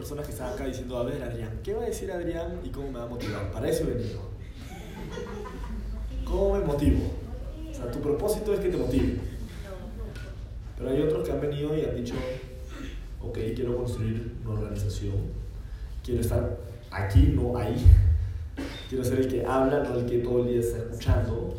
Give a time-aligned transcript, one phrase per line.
[0.00, 2.90] personas que están acá diciendo, a ver, Adrián, ¿qué va a decir Adrián y cómo
[2.90, 3.50] me va a motivar?
[3.52, 4.20] Para eso he venido.
[6.24, 7.00] ¿Cómo me motivo?
[7.70, 9.18] O sea, tu propósito es que te motive.
[10.78, 12.14] Pero hay otros que han venido y han dicho,
[13.20, 15.16] ok, quiero construir una organización,
[16.02, 16.56] quiero estar
[16.90, 17.76] aquí, no ahí.
[18.88, 21.58] Quiero ser el que habla, no el que todo el día está escuchando.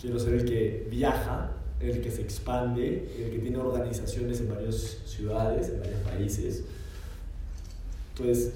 [0.00, 4.96] Quiero ser el que viaja, el que se expande, el que tiene organizaciones en varias
[5.04, 6.64] ciudades, en varios países.
[8.20, 8.52] Entonces,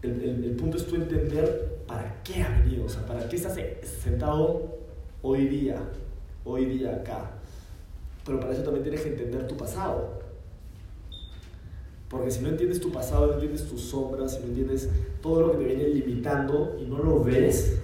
[0.00, 3.58] el, punto es tú entender para qué ha venido, o sea, para qué estás
[4.02, 4.78] sentado
[5.20, 5.76] hoy día,
[6.44, 7.32] hoy día acá.
[8.24, 10.22] Pero para eso también tienes que entender tu pasado.
[12.08, 14.88] Porque si no entiendes tu pasado, no entiendes tus sombras, si no entiendes
[15.20, 17.80] todo lo que te viene limitando y no lo ves,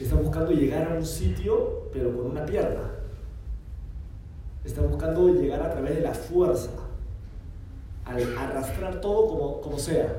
[0.00, 2.90] estás buscando llegar a un sitio, pero con una pierna.
[4.64, 6.70] Estás buscando llegar a través de la fuerza,
[8.04, 10.14] al arrastrar todo como, como sea,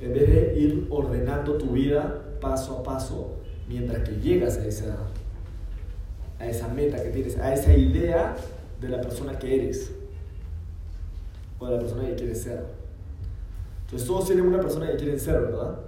[0.00, 3.36] en vez de ir ordenando tu vida paso a paso
[3.68, 4.96] mientras que llegas a esa,
[6.38, 8.36] a esa meta que tienes, a esa idea
[8.80, 9.92] de la persona que eres
[11.58, 12.64] o de la persona que quieres ser.
[13.84, 15.78] Entonces todos tienen una persona que quieren ser, ¿verdad?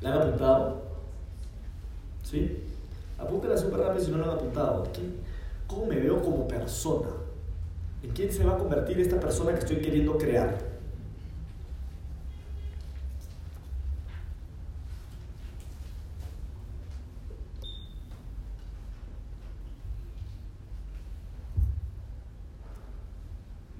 [0.00, 0.82] ¿La han apuntado?
[2.22, 2.64] ¿Sí?
[3.18, 4.86] Apúntala súper rápido si no lo han apuntado.
[5.66, 7.08] ¿Cómo me veo como persona?
[8.02, 10.70] ¿En quién se va a convertir esta persona que estoy queriendo crear?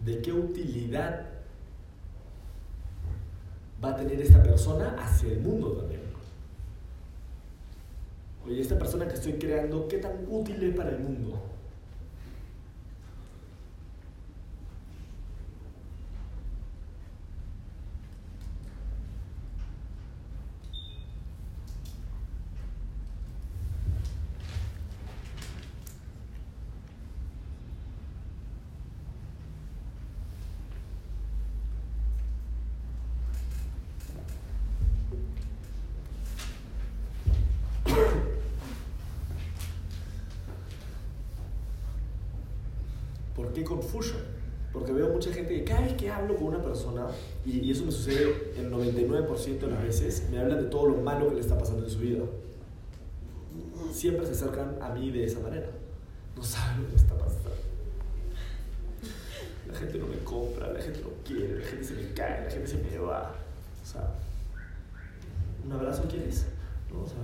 [0.05, 1.27] de qué utilidad
[3.83, 6.01] va a tener esta persona hacia el mundo también.
[8.47, 11.41] Oye, esta persona que estoy creando, ¿qué tan útil es para el mundo?
[43.35, 44.19] ¿Por qué confusion?
[44.73, 47.09] Porque veo mucha gente que cada vez que hablo con una persona,
[47.45, 51.29] y, eso me sucede el 99% de las veces, me hablan de todo lo malo
[51.29, 52.23] que le está pasando en su vida.
[53.93, 55.69] Siempre se acercan a mí de esa manera.
[56.37, 57.51] No saben lo que está pasando.
[59.67, 62.51] La gente no me compra, la gente no quiere, la gente se me cae, la
[62.51, 63.35] gente se me va.
[63.83, 64.15] O sea,
[65.65, 66.47] ¿un abrazo quieres?
[66.93, 67.17] No, o sea,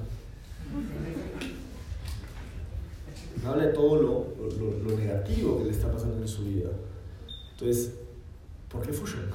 [3.47, 4.27] habla de todo lo,
[4.82, 6.71] lo, negativo que le está pasando en su vida.
[7.53, 7.93] Entonces,
[8.69, 9.31] ¿por qué Fusion?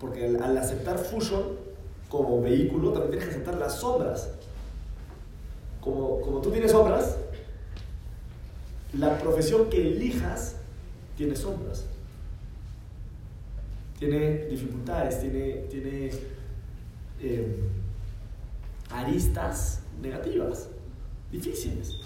[0.00, 1.42] porque al, aceptar Fusion
[2.08, 4.30] como vehículo, también tienes que aceptar las sombras.
[5.80, 7.16] Como, como tú tienes sombras,
[8.96, 10.56] la profesión que elijas
[11.16, 11.84] tiene sombras.
[13.98, 16.10] Tiene dificultades, tiene, tiene
[17.20, 17.56] eh,
[18.90, 20.68] aristas negativas
[21.30, 21.96] difíciles.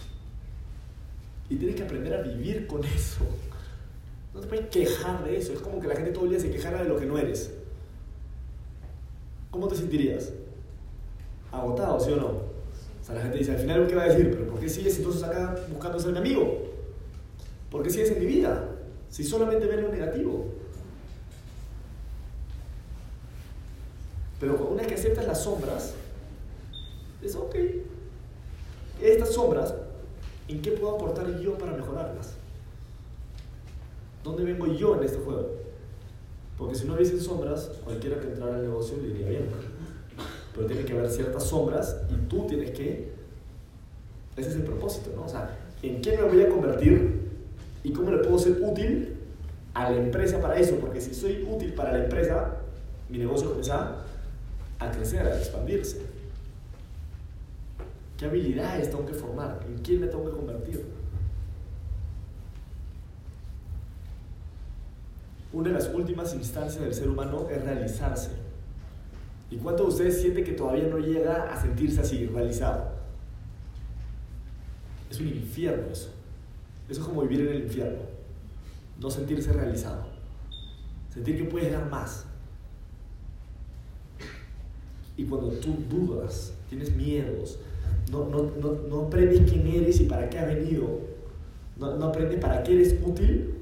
[1.49, 3.25] Y tienes que aprender a vivir con eso.
[4.35, 5.53] No te puedes quejar de eso.
[5.53, 7.53] Es como que la gente todo el día se quejara de lo que no eres.
[9.51, 10.33] ¿Cómo te sentirías?
[11.51, 12.27] Agotado, ¿sí o no?
[12.29, 14.31] O sea, la gente dice, al final, ¿qué va a decir?
[14.31, 16.71] ¿Pero por qué sigues entonces acá buscando ser mi amigo?
[17.71, 18.69] ¿Por qué sigues en mi vida?
[19.11, 20.47] Si solamente ves lo negativo.
[24.41, 25.95] Pero una vez que aceptas las sombras,
[27.23, 27.55] es ok,
[29.01, 29.75] estas sombras,
[30.49, 32.35] ¿en qué puedo aportar yo para mejorarlas?
[34.23, 35.51] ¿Dónde vengo yo en este juego?
[36.57, 39.49] Porque si no hubiesen sombras, cualquiera que entrara al negocio le iría bien.
[40.55, 43.13] Pero tiene que haber ciertas sombras y tú tienes que...
[44.37, 45.25] Ese es el propósito, ¿no?
[45.25, 47.31] O sea, ¿en quién me voy a convertir
[47.83, 49.17] y cómo le puedo ser útil
[49.75, 50.77] a la empresa para eso?
[50.77, 52.59] Porque si soy útil para la empresa,
[53.09, 53.97] mi negocio comienza
[54.79, 56.12] a crecer, a expandirse.
[58.23, 59.67] ¿Qué habilidades tengo que formar?
[59.67, 60.87] ¿En quién me tengo que convertir?
[65.53, 68.31] Una de las últimas instancias del ser humano es realizarse.
[69.51, 72.93] ¿Y cuántos de ustedes sienten que todavía no llega a sentirse así, realizado?
[75.11, 76.11] Es un infierno eso.
[76.89, 78.03] Eso es como vivir en el infierno.
[79.01, 80.07] No sentirse realizado.
[81.13, 82.25] Sentir que puedes dar más.
[85.17, 87.59] Y cuando tú dudas, tienes miedos,
[88.13, 91.01] no, no, no, no quién eres y para qué has venido,
[91.79, 93.55] no, no aprendes para qué eres útil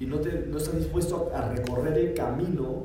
[0.00, 2.84] y no, te, no estás dispuesto a recorrer el camino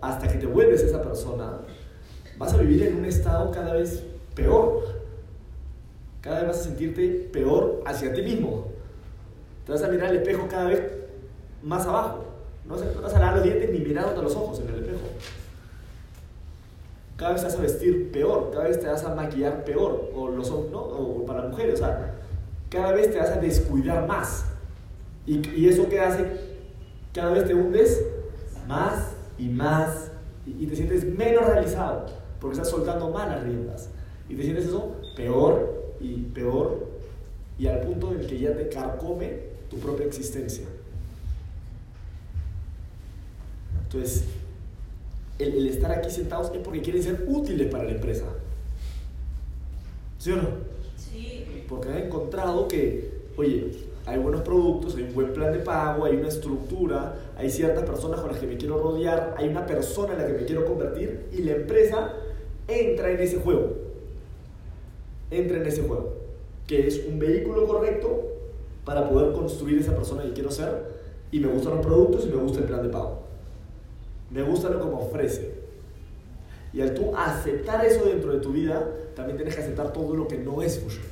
[0.00, 1.58] hasta que te vuelves esa persona,
[2.38, 4.04] vas a vivir en un estado cada vez
[4.34, 4.84] peor.
[6.20, 8.68] Cada vez vas a sentirte peor hacia ti mismo.
[9.64, 10.80] Te vas a mirar al espejo cada vez
[11.62, 12.24] más abajo.
[12.66, 15.06] No vas a lavar los dientes ni mirándote a los ojos en el espejo.
[17.16, 20.28] Cada vez te vas a vestir peor, cada vez te vas a maquillar peor, o,
[20.28, 20.80] los, ¿no?
[20.80, 22.14] o para mujeres, o sea,
[22.68, 24.44] cada vez te vas a descuidar más.
[25.26, 26.24] ¿Y, y eso qué hace?
[27.14, 28.04] Cada vez te hundes
[28.68, 30.10] más y más
[30.46, 32.06] y, te sientes menos realizado
[32.40, 33.88] porque estás soltando malas riendas.
[34.28, 36.86] Y te sientes eso peor y peor
[37.58, 39.40] y al punto en que ya te carcome
[39.70, 40.64] tu propia existencia.
[43.82, 44.24] Entonces,
[45.38, 48.26] el, el, estar aquí sentados es porque quieren ser útiles para la empresa.
[50.18, 50.48] ¿Sí o no?
[50.96, 51.64] Sí.
[51.68, 53.70] Porque han encontrado que, oye,
[54.06, 58.20] hay buenos productos, hay un buen plan de pago, hay una estructura, hay ciertas personas
[58.20, 61.26] con las que me quiero rodear, hay una persona en la que me quiero convertir
[61.32, 62.12] y la empresa
[62.68, 63.74] entra en ese juego.
[65.30, 66.14] Entra en ese juego,
[66.68, 68.32] que es un vehículo correcto
[68.84, 70.96] para poder construir esa persona que quiero ser
[71.32, 73.25] y me gustan los productos y me gusta el plan de pago.
[74.30, 75.54] Me gusta lo que me ofrece.
[76.72, 80.28] Y al tú aceptar eso dentro de tu vida, también tienes que aceptar todo lo
[80.28, 81.06] que no es Fusion.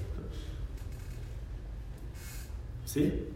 [2.84, 3.28] ¿Sí?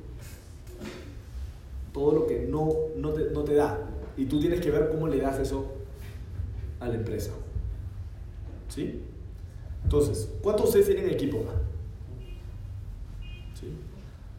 [1.92, 3.78] Todo lo que no, no, te, no te da.
[4.16, 5.66] Y tú tienes que ver cómo le das eso
[6.80, 7.30] a la empresa.
[8.68, 9.02] ¿Sí?
[9.84, 11.44] Entonces, ¿cuántos de ustedes tienen equipo?
[13.58, 13.72] ¿Sí?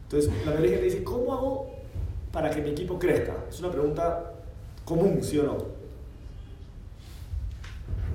[0.04, 1.70] Entonces, la mayoría de gente dice, ¿cómo hago
[2.30, 3.34] para que mi equipo crezca?
[3.48, 4.29] Es una pregunta
[4.90, 5.58] común, ¿sí o no?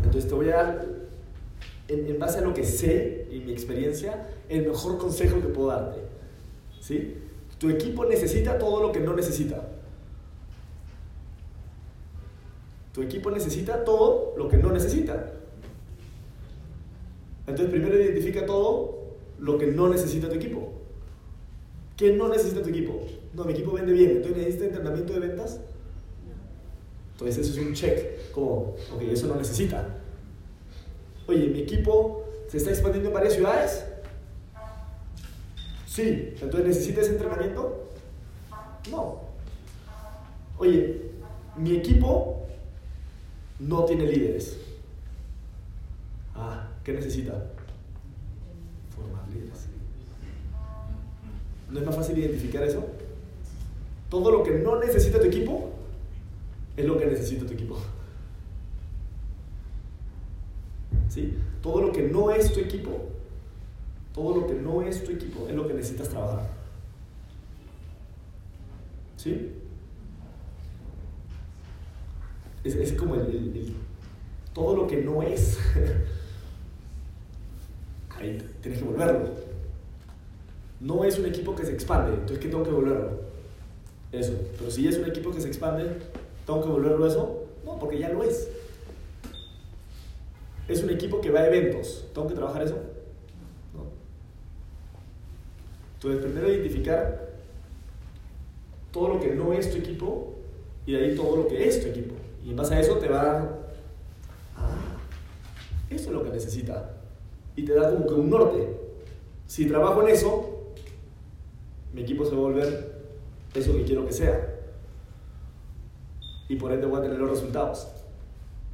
[0.04, 0.86] Entonces te voy a dar,
[1.88, 5.70] en, en base a lo que sé y mi experiencia, el mejor consejo que puedo
[5.70, 6.02] darte.
[6.80, 7.16] ¿Sí?
[7.58, 9.70] Tu equipo necesita todo lo que no necesita.
[12.94, 15.32] Tu equipo necesita todo lo que no necesita.
[17.48, 20.74] Entonces primero identifica todo lo que no necesita tu equipo.
[21.98, 23.06] ¿Qué no necesita tu equipo?
[23.34, 25.60] No, mi equipo vende bien, entonces necesita entrenamiento de ventas.
[27.16, 29.88] Entonces eso es un check, como, ok, eso no necesita.
[31.28, 33.86] Oye, mi equipo se está expandiendo en varias ciudades.
[35.88, 37.86] Sí, entonces necesita ese entrenamiento.
[38.92, 39.22] No.
[40.58, 41.04] Oye,
[41.56, 42.48] mi equipo
[43.60, 44.58] no tiene líderes.
[46.36, 47.32] Ah, ¿qué necesita?
[48.94, 49.68] Formar líderes.
[51.72, 52.86] ¿No es más fácil identificar eso?
[54.10, 55.75] Todo lo que no necesita tu equipo
[56.78, 57.78] es lo que necesita tu equipo.
[61.10, 61.34] ¿Sí?
[61.62, 63.10] Todo lo que no es tu equipo,
[64.14, 66.50] todo lo que no es tu equipo es lo que necesitas trabajar.
[69.18, 69.54] ¿Sí?
[72.64, 73.74] Es, es como el, el, el,
[74.54, 75.58] todo lo que no es.
[78.18, 79.30] Ahí tienes que volverlo.
[80.80, 83.22] No es un equipo que se expande, entonces ¿qué tengo que volverlo?
[84.12, 84.34] Eso.
[84.58, 85.98] Pero si es un equipo que se expande,
[86.46, 87.46] ¿Tengo que volverlo eso?
[87.66, 88.50] No, porque ya lo es.
[90.68, 92.06] Es un equipo que va a eventos.
[92.14, 92.76] ¿Tengo que trabajar eso?
[93.74, 93.86] No.
[95.96, 97.30] Entonces, primero identificar
[98.92, 100.36] todo lo que no es tu equipo
[100.86, 102.16] y de ahí todo lo que es tu equipo.
[102.44, 103.60] Y en base a eso te va a dar,
[104.56, 104.98] ah,
[105.90, 106.94] eso es lo que necesita.
[107.56, 108.70] Y te da como que un norte.
[109.48, 110.74] Si trabajo en eso,
[111.94, 112.96] mi equipo se va a volver
[113.56, 114.55] eso que quiero que sea
[116.48, 117.88] y por ende voy a tener los resultados,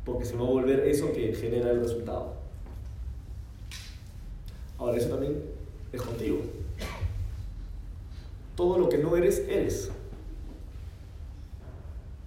[0.04, 2.34] porque se va a volver eso que genera el resultado.
[4.78, 5.44] Ahora, eso también
[5.94, 6.40] es contigo.
[8.56, 9.92] Todo lo que no eres, eres.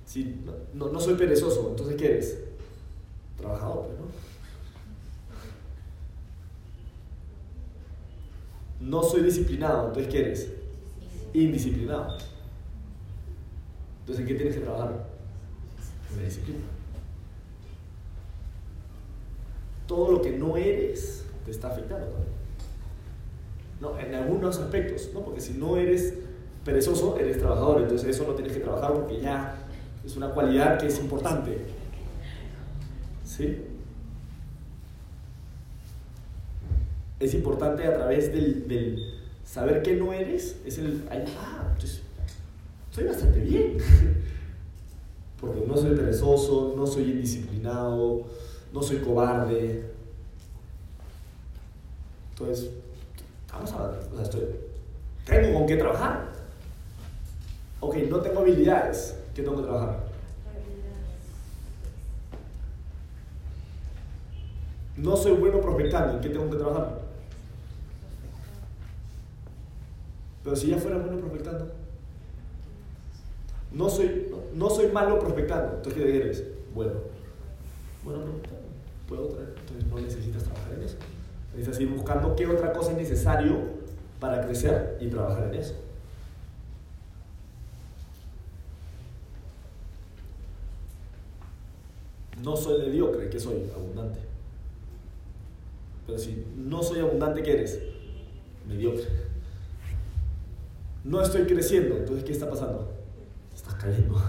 [0.07, 0.41] Si
[0.73, 2.39] no, no soy perezoso, entonces ¿qué eres?
[3.37, 4.05] Trabajador, ¿no?
[8.81, 10.53] No soy disciplinado, entonces ¿qué eres?
[11.33, 12.17] Indisciplinado.
[14.01, 15.14] Entonces ¿en qué tienes que trabajar?
[19.87, 22.35] Todo lo que no eres te está afectando también.
[23.81, 25.21] No, en algunos aspectos, ¿no?
[25.21, 26.15] Porque si no eres
[26.65, 29.57] perezoso, eres trabajador, entonces eso no tienes que trabajar porque ya
[30.05, 31.59] es una cualidad que es importante.
[33.25, 33.63] ¿Sí?
[37.21, 42.03] Es importante a través del, saber que no eres, es el, ah, entonces,
[42.91, 43.77] estoy bastante bien.
[45.45, 48.23] porque no soy perezoso, no soy indisciplinado,
[48.73, 49.91] no soy cobarde.
[52.31, 52.71] Entonces,
[53.55, 54.43] Vamos a ver, o sea, estoy,
[55.25, 56.27] tengo con qué trabajar.
[57.81, 60.05] Ok, no tengo habilidades, ¿qué tengo que trabajar?
[64.97, 67.01] No soy bueno prospectando, ¿en qué tengo que trabajar?
[70.43, 71.84] Pero si ya fuera bueno prospectando.
[73.75, 76.45] No soy, no, soy malo prospectando, entonces ¿qué eres?
[76.75, 76.93] Bueno.
[78.05, 78.21] Bueno,
[79.09, 80.97] puedo traer, entonces no necesitas trabajar en eso.
[81.53, 83.57] Necesitas ir buscando qué otra cosa es necesario
[84.21, 85.75] para crecer y trabajar en eso.
[92.43, 93.71] No soy mediocre, ¿qué soy?
[93.75, 94.21] Abundante.
[96.07, 97.81] Pero si no soy abundante, ¿qué eres?
[98.69, 99.07] Mediocre.
[101.03, 103.04] No estoy creciendo, entonces ¿qué está pasando?
[103.55, 104.21] Estás cayendo.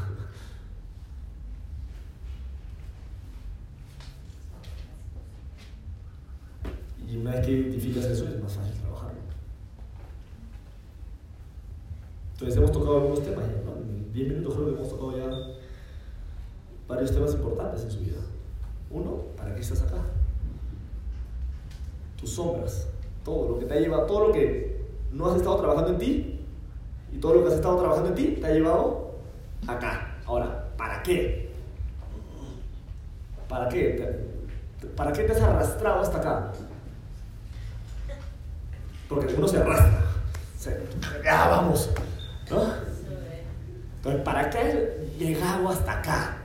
[7.08, 9.20] Y una vez que identificas eso, es más fácil trabajarlo.
[12.34, 13.78] Entonces hemos tocado algunos temas ya, ¿no?
[13.78, 15.56] En 10 minutos creo que hemos tocado ya
[16.88, 18.18] varios temas importantes en su vida.
[18.90, 20.02] Uno, ¿para qué estás acá?
[22.20, 22.88] Tus sombras,
[23.24, 26.40] todo lo que te ha llevado, todo lo que no has estado trabajando en ti
[27.14, 29.05] y todo lo que has estado trabajando en ti te ha llevado
[29.68, 30.16] acá.
[30.26, 31.52] Ahora, ¿para qué?
[33.48, 34.20] ¿Para qué?
[34.96, 36.52] ¿Para qué te has arrastrado hasta acá?
[39.08, 40.02] Porque uno se arrastra.
[41.24, 41.90] ya vamos.
[42.50, 42.74] ¿no?
[43.98, 46.38] Entonces, ¿para qué has llegado hasta acá?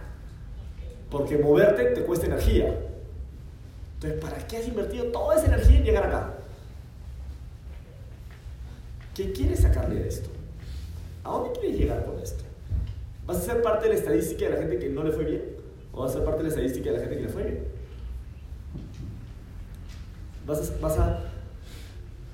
[1.10, 2.74] Porque moverte te cuesta energía.
[3.94, 6.34] Entonces, ¿para qué has invertido toda esa energía en llegar acá?
[9.14, 10.30] ¿Qué quieres sacarle de esto?
[11.24, 12.44] ¿A dónde quieres llegar con esto?
[13.30, 15.42] ¿Vas a ser parte de la estadística de la gente que no le fue bien?
[15.92, 17.64] ¿O vas a ser parte de la estadística de la gente que le fue bien?
[20.44, 21.30] Vas a, vas a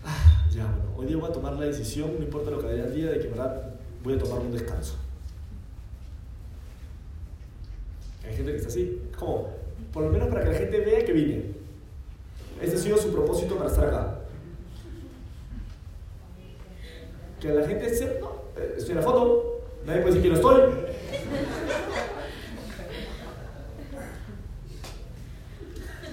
[0.07, 2.85] ah, ya, bueno, hoy día voy a tomar la decisión, no importa lo que haya
[2.87, 4.95] el día, de que verdad voy a tomar un descanso.
[8.27, 9.51] Hay gente que está así, como,
[9.93, 11.43] por lo menos para que la gente vea que vine.
[12.63, 14.21] Ese ha sido su propósito para estar acá.
[17.39, 20.35] Que la gente sepa, no, eh, estoy en la foto, nadie puede decir que no
[20.37, 20.86] estoy.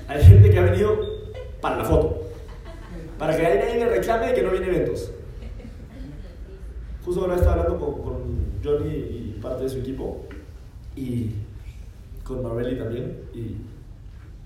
[0.07, 0.97] Hay gente que ha venido
[1.61, 2.21] para la foto,
[3.17, 5.11] para que nadie le reclame de que no viene eventos.
[7.03, 10.25] Justo ahora estaba hablando con, Johnny y parte de su equipo
[10.95, 11.31] y
[12.23, 13.17] con Marbelli también.
[13.33, 13.57] Y,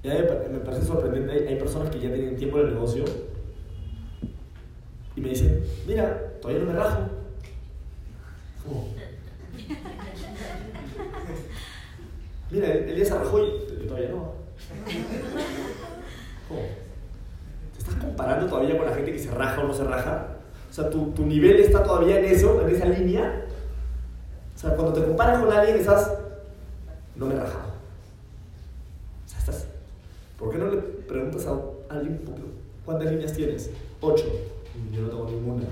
[0.04, 1.48] me parece sorprendente.
[1.48, 3.04] Hay, personas que ya tienen tiempo en el negocio
[5.16, 7.02] y me dicen: Mira, todavía no me rajo.
[12.50, 14.32] Mira, el día se rajó y todavía no.
[17.74, 20.28] ¿Te estás comparando todavía con la gente que se raja o no se raja?
[20.70, 23.46] O sea, tu, tu nivel está todavía en eso, en esa línea.
[24.56, 26.12] O sea, cuando te comparas con alguien, estás
[27.18, 27.70] no me he rajado.
[29.26, 29.68] O sea, estás,
[30.38, 31.60] ¿Por qué no le preguntas a
[31.94, 32.22] alguien
[32.86, 33.72] cuántas líneas tienes?
[34.02, 34.26] Ocho.
[34.92, 35.64] Yo no tengo ninguna.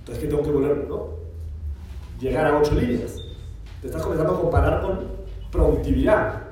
[0.00, 0.86] Entonces, ¿qué tengo que volver?
[0.86, 1.08] ¿no?
[2.20, 3.16] Llegar a ocho líneas.
[3.80, 5.23] Te estás comenzando a comparar con
[5.54, 6.42] productividad,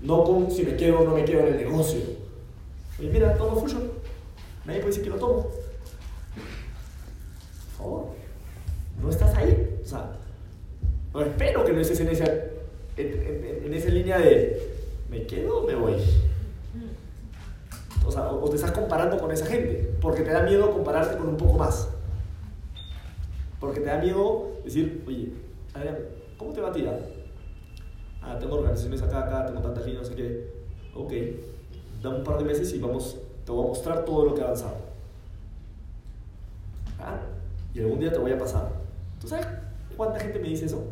[0.00, 2.00] no con si me quedo o no me quedo en el negocio.
[2.98, 3.88] Oye, mira, tomo Fusion.
[4.64, 5.42] Nadie puede decir que lo tomo.
[7.76, 8.06] Por favor,
[9.00, 9.78] no estás ahí.
[9.80, 10.10] O sea,
[11.14, 12.50] no espero que no estés en ese
[12.96, 14.74] en, esa línea de
[15.08, 15.94] ¿me quedo o me voy?
[18.04, 21.28] O sea, o te estás comparando con esa gente, porque te da miedo compararte con
[21.28, 21.88] un poco más.
[23.60, 25.32] Porque te da miedo decir, oye,
[25.74, 25.98] Adrián,
[26.36, 27.15] ¿cómo te va a tirar?
[28.26, 30.50] Ah, tengo organizaciones acá, acá, tengo tantas líneas, no sé qué.
[30.94, 31.12] Ok,
[32.02, 34.44] dame un par de meses y vamos, te voy a mostrar todo lo que ha
[34.46, 34.76] avanzado.
[36.98, 37.20] Ah,
[37.72, 38.68] y algún día te voy a pasar.
[39.20, 39.46] ¿Tú sabes
[39.96, 40.84] cuánta gente me dice eso?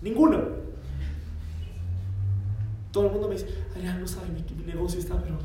[0.00, 0.64] Ninguno.
[2.92, 5.36] Todo el mundo me dice, Adrián, no sabe, mi, mi negocio está, pero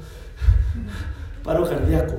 [1.44, 2.16] paro cardíaco.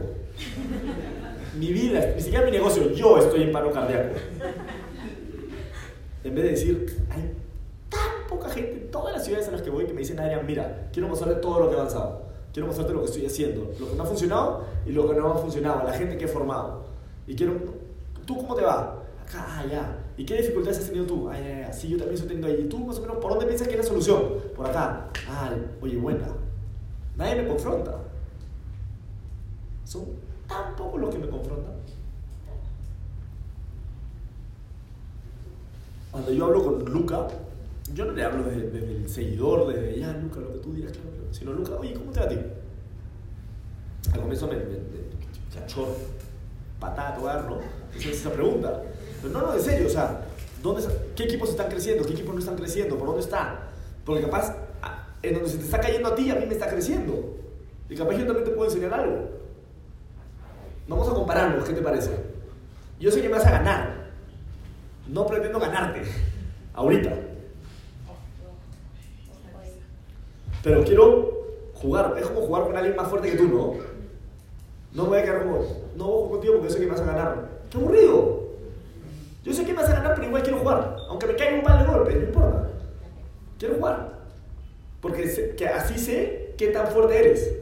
[1.58, 4.14] Mi vida, ni siquiera mi negocio, yo estoy en paro cardíaco.
[6.22, 7.39] En vez de decir, hay
[8.30, 10.88] poca gente en todas las ciudades a las que voy que me dicen, Adrián, mira,
[10.92, 12.22] quiero mostrarte todo lo que he avanzado.
[12.52, 15.32] Quiero mostrarte lo que estoy haciendo, lo que me ha funcionado y lo que no
[15.32, 16.84] ha funcionado, la gente que he formado.
[17.26, 17.54] Y quiero,
[18.24, 19.02] ¿tú cómo te va?
[19.22, 19.98] Acá, ah, ya.
[20.16, 21.28] ¿Y qué dificultades has tenido tú?
[21.28, 22.64] Ay, ay, ay, sí, yo también estoy teniendo ahí.
[22.64, 24.22] ¿Y tú más o menos por dónde piensas que es la solución?
[24.56, 25.06] Por acá.
[25.28, 26.26] Ah, oye, buena.
[27.16, 27.98] Nadie me confronta.
[29.84, 30.04] Son
[30.48, 31.74] tan pocos los que me confrontan.
[36.10, 37.28] Cuando yo hablo con Luca,
[37.94, 41.10] yo no le hablo desde, el seguidor, desde ya, Luca, lo que tú digas, claro.
[41.32, 42.38] Sino, Luca, oye, ¿cómo te va a ti?
[44.12, 44.56] Al comienzo me,
[45.52, 45.88] chachor,
[46.78, 47.60] patada, tocar, ¿no?
[47.94, 48.82] Esa es esa pregunta.
[49.20, 50.22] Pero no, no, en serio, o sea,
[50.62, 50.82] ¿dónde,
[51.14, 52.04] ¿qué equipos están creciendo?
[52.04, 52.96] ¿Qué equipos no están creciendo?
[52.96, 53.68] ¿Por dónde está?
[54.04, 54.56] Porque capaz,
[55.22, 57.36] en donde se te está cayendo a ti, a mí me está creciendo.
[57.88, 59.30] Y capaz yo también te puedo enseñar algo.
[60.88, 62.10] Vamos a compararnos, ¿qué te parece?
[62.98, 64.10] Yo sé que me vas a ganar.
[65.08, 66.02] No pretendo ganarte.
[66.74, 67.29] Ahorita.
[70.62, 71.40] Pero quiero
[71.74, 72.16] jugar.
[72.18, 73.74] Es como jugar con alguien más fuerte que tú, ¿no?
[74.92, 75.64] No me voy a quedar como,
[75.96, 77.48] no voy contigo porque yo sé que me vas a ganar.
[77.70, 78.40] ¡Qué aburrido!
[79.44, 80.96] Yo sé que me vas a ganar, pero igual quiero jugar.
[81.08, 82.68] Aunque me caiga un par de golpes, no importa.
[83.58, 84.20] Quiero jugar.
[85.00, 87.52] Porque que así sé qué tan fuerte eres.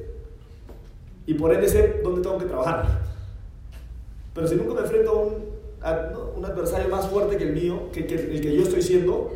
[1.26, 3.02] Y por ende sé dónde tengo que trabajar.
[4.34, 5.10] Pero si nunca me enfrento
[5.82, 8.82] a un, un adversario más fuerte que el mío, que, que el que yo estoy
[8.82, 9.30] siendo,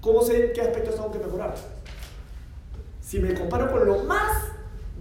[0.00, 1.54] ¿cómo sé qué aspectos tengo que mejorar?
[3.10, 4.52] Si me comparo con lo más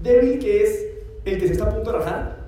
[0.01, 0.88] débil que es
[1.25, 2.39] el que se está a punto de rajar,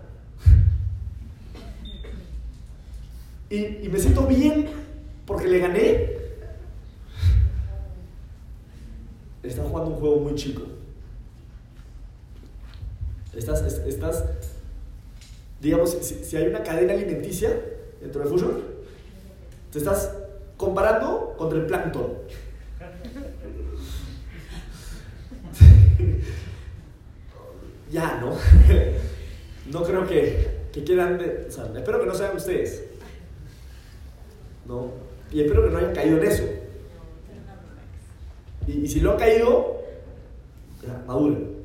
[3.47, 4.69] y, me siento bien
[5.27, 6.13] porque le gané,
[9.43, 10.63] estás jugando un juego muy chico.
[13.35, 14.23] Estás, estás
[15.59, 17.55] digamos, si, hay una cadena alimenticia
[18.01, 18.63] dentro de Fusion,
[19.71, 20.11] te estás
[20.57, 22.13] comparando contra el plancton.
[27.91, 28.35] Ya, ¿no?
[29.71, 31.19] no creo que, que quieran,
[31.49, 32.83] sea, espero que no sean ustedes.
[34.65, 34.91] ¿No?
[35.31, 36.43] Y espero que no hayan caído en eso.
[38.67, 39.81] Y, y si lo han caído,
[40.85, 41.61] ya, maduren.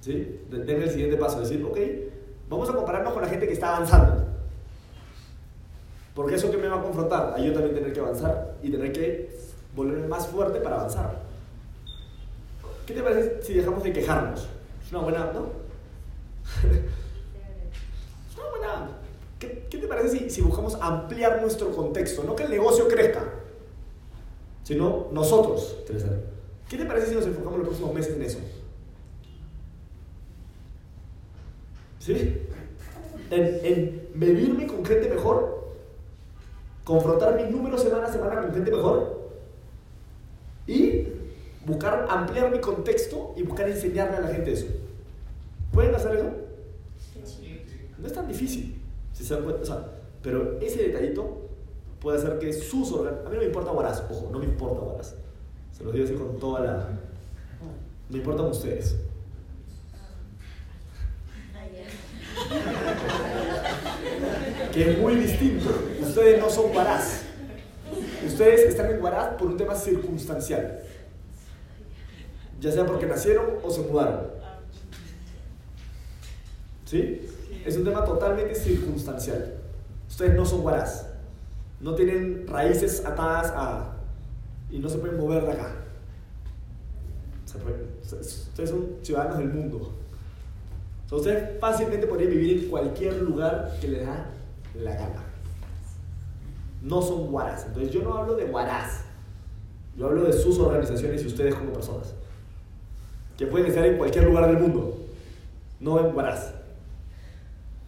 [0.00, 0.40] ¿Sí?
[0.48, 1.78] Den el siguiente paso, decir, ok,
[2.48, 4.26] vamos a compararnos con la gente que está avanzando.
[6.14, 8.92] Porque eso que me va a confrontar, a yo también tener que avanzar y tener
[8.92, 9.30] que
[9.74, 11.19] volverme más fuerte para avanzar.
[12.90, 14.48] ¿Qué te parece si dejamos de quejarnos?
[14.84, 15.46] Es una buena, ¿no?
[18.28, 18.90] es una buena.
[19.38, 22.24] ¿Qué, ¿Qué, te parece si, buscamos ampliar nuestro contexto?
[22.24, 23.22] No que el negocio crezca,
[24.64, 25.76] sino nosotros.
[26.68, 28.38] ¿Qué te parece si nos enfocamos los próximos meses en eso?
[32.00, 32.42] ¿Sí?
[33.30, 35.76] En, en, medirme con gente mejor,
[36.82, 39.19] confrontar mis números semana a semana con gente mejor
[41.70, 44.66] buscar ampliar mi contexto y buscar enseñarle a la gente eso.
[45.72, 46.30] ¿Pueden hacer eso?
[47.98, 49.62] No es tan difícil, si se dan cuenta.
[49.62, 49.86] O sea,
[50.22, 51.48] pero ese detallito
[52.00, 53.20] puede hacer que sus órganos.
[53.26, 55.14] A mí no me importa Guaraz, ojo, no me importa Guaraz.
[55.76, 56.88] Se los digo así con toda la.
[58.08, 58.96] Me importan ustedes.
[64.72, 65.68] que es muy distinto.
[66.00, 67.22] Ustedes no son Guaraz.
[68.26, 70.80] Ustedes están en Guaraz por un tema circunstancial.
[72.60, 74.20] Ya sea porque nacieron o se mudaron.
[76.84, 77.26] ¿Sí?
[77.64, 79.54] Es un tema totalmente circunstancial.
[80.08, 81.06] Ustedes no son Guaraz.
[81.80, 83.96] No tienen raíces atadas a...
[84.70, 85.76] y no se pueden mover de acá.
[88.10, 89.92] Ustedes son ciudadanos del mundo.
[91.04, 94.26] Entonces, fácilmente podrían vivir en cualquier lugar que les da
[94.74, 95.24] la gana.
[96.82, 97.64] No son guaras.
[97.66, 99.02] Entonces, yo no hablo de guaras.
[99.96, 102.14] Yo hablo de sus organizaciones y ustedes como personas.
[103.40, 104.98] Que pueden estar en cualquier lugar del mundo.
[105.80, 106.52] No en guaras.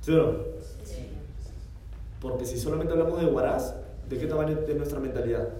[0.01, 0.38] ¿Sí o no?
[2.23, 3.75] Porque si solamente hablamos de guaras,
[4.09, 5.51] ¿de qué tamaño es nuestra mentalidad?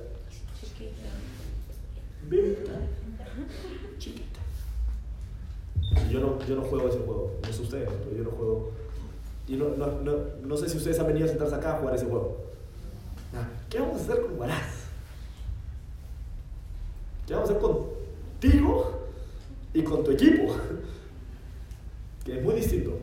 [0.59, 1.11] Chiquita.
[3.99, 4.41] Chiquita.
[6.11, 8.73] Yo no, yo no juego ese juego, no sé ustedes, pero yo no juego.
[9.47, 11.97] Y no, no, no, no sé si ustedes han venido a sentarse acá a jugar
[11.97, 12.39] ese juego.
[13.69, 14.87] ¿Qué vamos a hacer con Guaraz?
[17.27, 19.02] ¿Qué vamos a hacer contigo
[19.75, 20.55] y con tu equipo?
[22.25, 23.01] Que es muy distinto.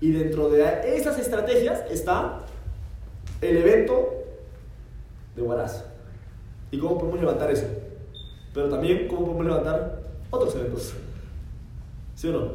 [0.00, 2.40] Y dentro de esas estrategias está
[3.42, 4.24] el evento
[5.36, 5.84] de Guaraz.
[6.70, 7.66] ¿Y cómo podemos levantar eso?
[8.54, 10.94] Pero también cómo podemos levantar otros eventos.
[12.14, 12.52] ¿Sí o no?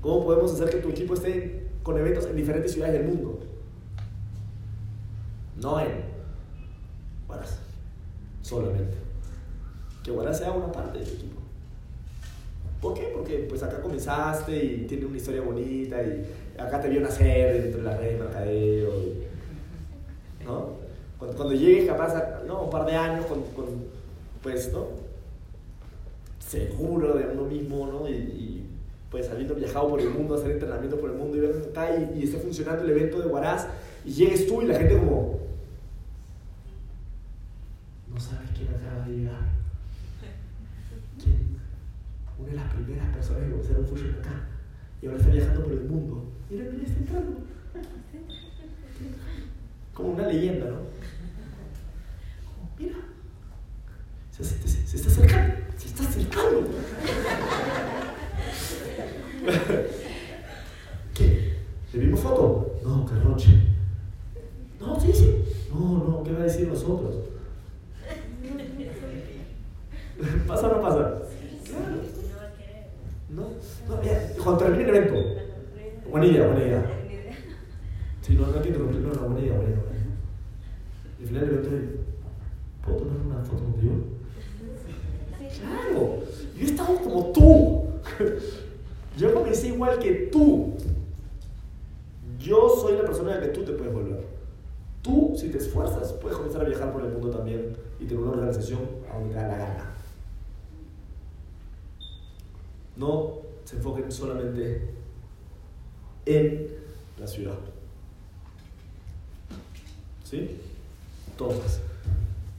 [0.00, 3.40] ¿Cómo podemos hacer que tu equipo esté con eventos en diferentes ciudades del mundo?
[5.56, 6.04] No en
[7.26, 7.58] Guaraz,
[8.42, 8.96] solamente.
[10.02, 11.41] Que Guaraz sea una parte de tu equipo.
[12.82, 13.12] ¿Por qué?
[13.14, 16.26] Porque pues acá comenzaste y tiene una historia bonita y
[16.58, 18.92] acá te vio nacer dentro de la red de mercadeo.
[20.44, 20.70] ¿no?
[21.16, 22.64] Cuando, cuando, llegues capaz a ¿no?
[22.64, 23.66] un par de años con, con
[24.42, 24.88] pues, ¿no?
[26.40, 28.08] seguro de uno mismo, ¿no?
[28.08, 28.68] Y, y,
[29.12, 32.18] pues habiendo viajado por el mundo, hacer entrenamiento por el mundo y ver acá y,
[32.18, 33.68] y esté funcionando el evento de Huaraz
[34.04, 35.38] y llegues tú y la gente como
[38.12, 39.52] no sabes quién acaba de llegar.
[41.22, 41.52] ¿Quién?
[42.42, 44.48] una de las primeras personas que comenzaron Fusion acá.
[45.00, 45.80] Y ahora está viajando por el
[46.52, 47.32] mira, está entrando.
[49.94, 50.76] Como una leyenda, ¿no?
[52.78, 52.96] Mira.
[54.30, 55.54] Se, se, se está acercando.
[55.76, 56.68] Se está acercando.
[61.14, 61.56] ¿Qué?
[61.92, 62.80] ¿Le vimos foto?
[62.84, 63.50] No, qué roche.
[64.80, 65.44] No, sí, sí.
[65.70, 67.14] No, no, ¿qué va a decir nosotros?
[70.46, 71.18] ¿Pasa o no pasa?
[73.28, 73.48] No,
[73.88, 75.42] no, ya, cuando termine el evento.
[76.12, 76.84] Buena idea, buena idea.
[78.20, 79.82] Sí, no, no hay que interrumpir, no, no, buena idea, buena idea.
[81.18, 82.02] Y al final del evento,
[82.84, 83.94] ¿puedo tomar una foto contigo?
[85.58, 86.18] Claro,
[86.54, 87.84] yo he estado como tú.
[89.16, 90.74] Yo comencé igual que tú.
[92.38, 94.26] Yo soy la persona en la que tú te puedes volver.
[95.00, 98.32] Tú, si te esfuerzas, puedes comenzar a viajar por el mundo también y tener una
[98.32, 99.90] organización a donde te da la gana.
[102.96, 104.90] No se enfoquen solamente
[106.26, 106.68] en
[107.18, 107.58] la ciudad.
[110.24, 110.58] ¿Sí?
[111.30, 111.80] Entonces,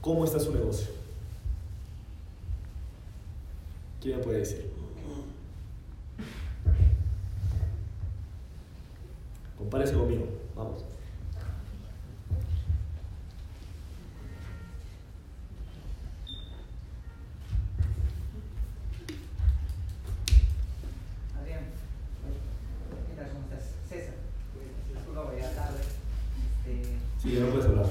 [0.01, 0.87] ¿cómo está su negocio?
[4.01, 4.69] ¿Quién me puede decir?
[9.57, 10.27] Compárese conmigo.
[10.55, 10.83] Vamos.
[21.39, 21.63] Adrián,
[23.07, 23.27] ¿qué tal?
[23.31, 23.65] ¿Cómo estás?
[23.89, 24.15] César,
[24.93, 25.79] disculpa por llegar tarde.
[26.65, 27.85] Este, Sí, ya no puedes hablar.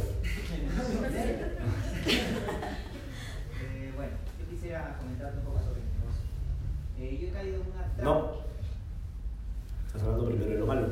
[3.62, 6.24] eh, bueno, yo quisiera comentarte un poco sobre mi negocio.
[6.98, 8.02] Eh, yo he caído en una trampa.
[8.04, 8.42] No.
[9.86, 10.88] Estás hablando primero de lo malo.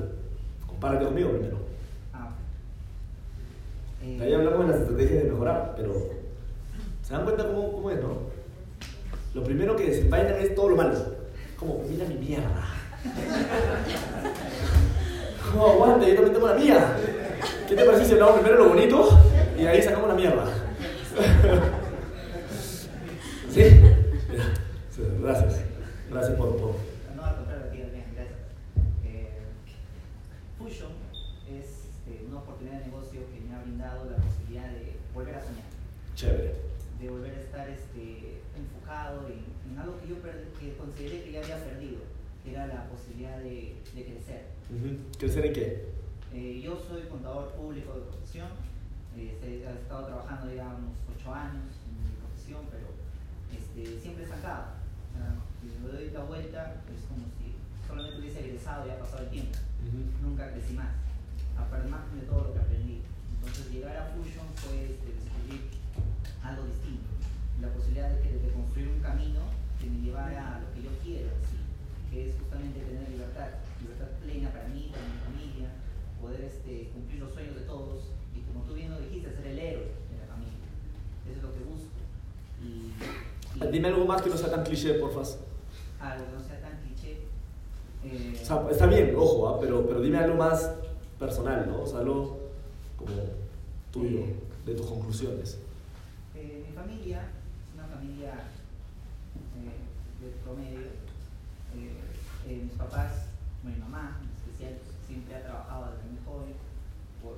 [0.66, 1.58] Compárate conmigo primero.
[2.12, 2.34] Ah, ok.
[4.02, 5.94] Eh, ahí hablamos de las estrategias de mejorar, pero
[7.02, 8.18] ¿se dan cuenta cómo, cómo es, no?
[9.34, 10.94] Lo primero que desenvainan es todo lo malo.
[11.58, 12.66] Como, mira mi mierda.
[15.54, 16.96] No, aguante, yo también tengo la mía.
[17.68, 19.08] ¿Qué te parece si hablamos primero lo bonito
[19.58, 20.44] y ahí sacamos la mierda?
[23.50, 23.62] Sí,
[25.20, 25.60] Gracias.
[26.10, 26.74] Gracias por, por.
[27.16, 28.38] No, al contrario, tío, bien, gracias.
[29.04, 29.28] Eh,
[30.56, 30.92] Fusion
[31.48, 35.40] es este, una oportunidad de negocio que me ha brindado la posibilidad de volver a
[35.40, 35.70] soñar.
[36.14, 36.54] Chévere.
[37.00, 39.40] de volver a estar este, enfocado en,
[39.72, 42.00] en algo que yo que consideré que ya había perdido,
[42.44, 44.42] que era la posibilidad de, de crecer.
[45.18, 45.88] ¿Crecer en qué?
[46.34, 48.48] Eh, yo soy contador público de profesión,
[49.16, 52.92] eh, este, he estado trabajando ya unos ocho años en mi profesión, pero
[53.50, 54.76] este, siempre estancado.
[55.08, 58.98] O sea, si me doy la vuelta, es como si solamente hubiese egresado y ha
[58.98, 59.56] pasado el tiempo.
[60.22, 60.92] Nunca crecí más,
[61.68, 63.02] de todo lo que aprendí.
[63.36, 65.60] Entonces llegar a Fusion fue este, descubrir
[66.42, 67.08] algo distinto,
[67.60, 69.40] la posibilidad de, que- de construir un camino
[69.78, 71.56] que me llevara a lo que yo quiero sí,
[72.10, 73.48] que es justamente tener libertad,
[73.80, 75.68] libertad plena para mí, para mi familia,
[76.20, 79.58] poder este, cumplir los sueños de todos y como tú bien lo dijiste, ser el
[79.58, 80.64] héroe de la familia.
[81.28, 82.00] Eso es lo que busco.
[82.64, 82.92] Y,
[83.64, 85.20] y Dime algo más que no sea tan cliché, porfa.
[86.00, 87.20] algo que no sea tan cliché.
[88.04, 89.58] eh, O sea, está bien, ojo, ¿ah?
[89.60, 90.70] pero, pero dime algo más
[91.20, 91.82] personal, ¿no?
[91.82, 92.40] O sea, algo
[92.96, 93.12] como
[93.92, 94.24] tuyo,
[94.64, 95.58] de tus conclusiones.
[96.34, 97.20] Eh, mi familia
[97.68, 98.32] es una familia
[99.60, 100.80] eh, de promedio.
[101.76, 101.92] Eh,
[102.48, 103.28] eh, mis papás,
[103.62, 106.54] mi mamá en especial, siempre ha trabajado desde muy joven
[107.22, 107.36] por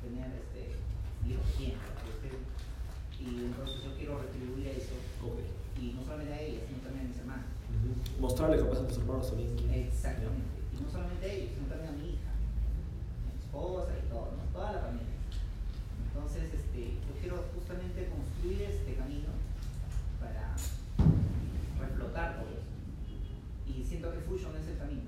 [0.00, 0.78] tener este,
[1.26, 1.74] el hijo que tiene.
[3.18, 3.24] ¿sí?
[3.26, 4.94] Y entonces yo quiero retribuir eso,
[5.26, 5.42] Ok.
[5.82, 7.46] y no solamente a ella, sino también a mis hermanos.
[8.20, 9.58] Mostrarle capaz a tus hermanos también.
[9.74, 10.54] Exactamente.
[10.72, 12.07] Y no solamente a ellos, sino también a mi
[13.58, 14.42] esposa y todo, ¿no?
[14.52, 15.06] toda la familia.
[16.14, 19.28] Entonces, este, yo quiero justamente construir este camino
[20.20, 20.54] para
[21.80, 22.66] reflotar todo eso.
[23.66, 25.02] Y siento que Fusion es el camino.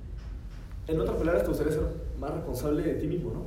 [0.89, 1.83] En otras palabras, te gustaría ser
[2.19, 3.43] más responsable de ti mismo, ¿no?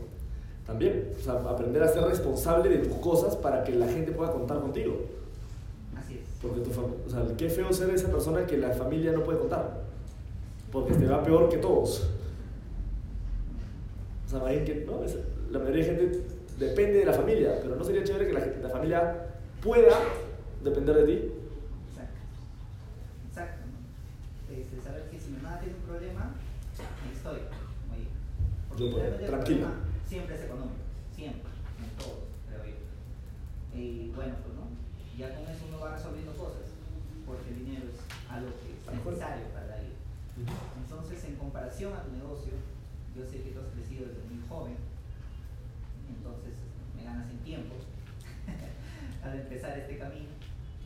[0.65, 4.31] También, o sea, aprender a ser responsable de tus cosas para que la gente pueda
[4.31, 4.95] contar contigo.
[5.97, 6.21] Así es.
[6.41, 9.39] Porque tu fam- o sea, qué feo ser esa persona que la familia no puede
[9.39, 9.81] contar.
[10.71, 12.07] Porque te va peor que todos.
[14.39, 15.03] Sea, ¿no?
[15.03, 15.17] Es-
[15.51, 16.21] la mayoría de gente
[16.57, 19.27] depende de la familia, pero no sería chévere que la, gente- la familia
[19.61, 19.95] pueda
[20.63, 21.31] depender de ti.
[21.89, 22.19] Exacto.
[23.29, 23.61] Exacto.
[23.67, 24.53] ¿no?
[24.55, 26.31] Este, saber que si mi mamá tiene un problema,
[26.79, 27.39] ahí estoy.
[27.93, 28.07] Oye.
[28.69, 29.59] Porque Yo tranquilo.
[29.67, 29.73] problema
[30.07, 30.83] Siempre es económico.
[31.15, 31.49] Siempre.
[31.83, 32.19] En todo,
[32.49, 32.77] creo yo.
[33.79, 34.65] Y bueno, pues no.
[35.17, 36.69] Ya con eso uno va resolviendo cosas.
[37.25, 37.97] Porque el dinero es
[38.29, 39.97] algo que es necesario para la vida.
[40.81, 42.53] Entonces, en comparación a tu negocio,
[43.15, 44.75] yo sé que tú has crecido desde muy joven,
[46.09, 46.53] entonces
[46.95, 47.75] me ganas en tiempo
[49.23, 50.29] al empezar este camino.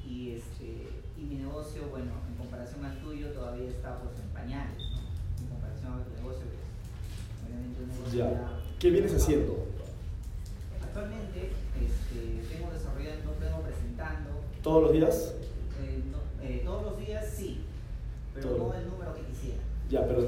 [0.05, 0.87] Y, este,
[1.17, 5.43] y mi negocio, bueno, en comparación al tuyo, todavía está pues, en pañales, ¿no?
[5.43, 8.19] en comparación a tu negocio, que obviamente un negocio.
[8.19, 8.31] Ya.
[8.31, 9.67] Ya ¿Qué vienes haciendo?
[10.81, 14.29] Actualmente este, tengo desarrollando, tengo presentando.
[14.61, 15.33] ¿Todos los días?
[15.81, 17.61] Eh, no, eh, todos los días sí,
[18.33, 18.67] pero Todo.
[18.69, 19.61] no el número que quisiera.
[19.89, 20.27] Ya, pero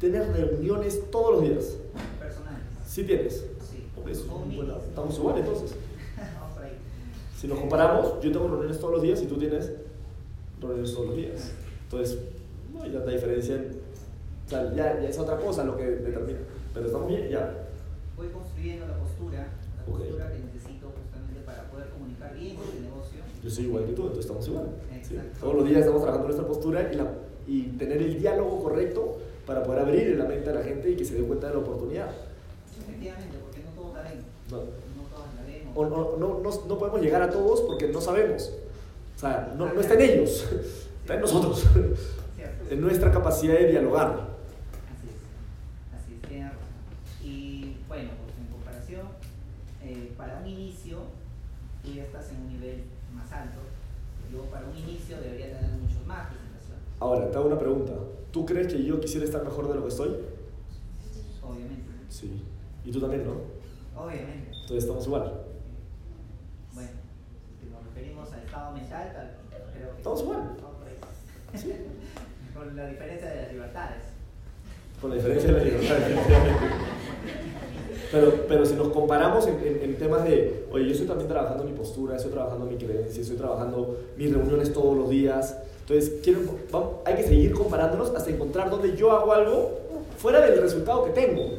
[0.00, 1.76] tener reuniones todos los días.
[2.18, 2.62] Personales.
[2.86, 3.44] ¿Sí tienes?
[3.70, 3.86] Sí.
[3.96, 4.82] Ok, eso es Con un buen- minis.
[4.88, 5.74] Estamos igual entonces.
[7.38, 9.70] Si nos comparamos, yo tengo reuniones todos los días y tú tienes
[10.60, 11.52] reuniones todos los días.
[11.84, 12.18] Entonces,
[12.74, 13.54] no hay tanta diferencia.
[13.54, 13.76] En,
[14.44, 16.40] o sea, ya, ya es otra cosa lo que determina.
[16.74, 17.68] Pero estamos bien, ya.
[18.16, 19.38] Voy construyendo la postura,
[19.76, 20.00] la Ok.
[20.00, 23.20] postura que necesito justamente para poder comunicar bien con el negocio.
[23.44, 24.66] Yo soy igual que tú, entonces estamos igual.
[25.06, 25.14] ¿sí?
[25.38, 27.06] Todos los días estamos trabajando nuestra postura y, la,
[27.46, 31.04] y tener el diálogo correcto para poder abrir la mente a la gente y que
[31.06, 32.10] se dé cuenta de la oportunidad.
[32.82, 34.22] Efectivamente, porque no todos ven.
[34.50, 34.56] No.
[34.58, 35.72] No todos la vemos.
[35.74, 38.52] O, o- no, no, no podemos llegar a todos porque no sabemos.
[39.16, 40.46] O sea, no, no está en ellos,
[41.00, 41.64] está en nosotros,
[42.70, 44.08] en nuestra capacidad de dialogar.
[44.92, 46.60] Así es, así es, tiene razón.
[47.24, 49.06] Y bueno, pues en comparación,
[49.82, 50.98] eh, para un inicio,
[51.82, 52.84] tú ya estás en un nivel
[53.16, 53.58] más alto.
[54.30, 57.92] Yo para un inicio debería tener muchos más presentaciones, Ahora, te hago una pregunta.
[58.38, 60.10] ¿Tú crees que yo quisiera estar mejor de lo que estoy?
[61.42, 61.90] obviamente.
[62.08, 62.40] Sí.
[62.84, 63.32] Y tú también, ¿no?
[64.00, 64.50] Obviamente.
[64.52, 65.42] Entonces estamos igual.
[66.72, 66.88] Bueno,
[67.60, 69.36] si nos referimos al estado mental, tal,
[69.74, 70.42] creo que Estamos igual.
[71.56, 71.72] Sí.
[72.54, 74.02] Con la diferencia de las libertades.
[75.00, 76.66] Con la diferencia de la libertad, definitivamente.
[78.12, 81.64] Pero, pero si nos comparamos en, en- en temas de, oye, yo estoy también trabajando
[81.64, 85.56] mi postura, estoy trabajando mi creencia, estoy trabajando mis reuniones todos los días.
[85.88, 89.80] Entonces, quiero, vamos- hay que seguir comparándonos hasta encontrar donde yo hago algo
[90.18, 91.54] fuera del resultado que tengo,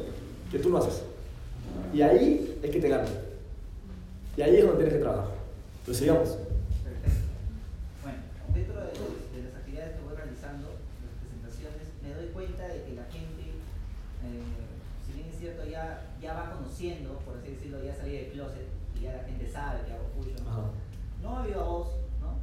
[0.52, 1.02] que tú no haces.
[1.92, 3.08] Y ahí es que te gano.
[4.36, 5.32] Y ahí es donde tienes que trabajar.
[5.80, 6.28] Entonces, sigamos.
[6.84, 7.26] Perfecto.
[8.04, 8.18] Bueno,
[8.54, 8.86] dentro de,
[9.34, 13.42] de las actividades que voy realizando, las presentaciones, me doy cuenta de que la gente,
[13.50, 14.46] eh,
[15.06, 18.68] si bien es cierto, ya, ya va conociendo, por así decirlo, ya salí del closet
[18.94, 20.38] y ya la gente sabe que hago fusion.
[21.20, 21.88] No a viva voz.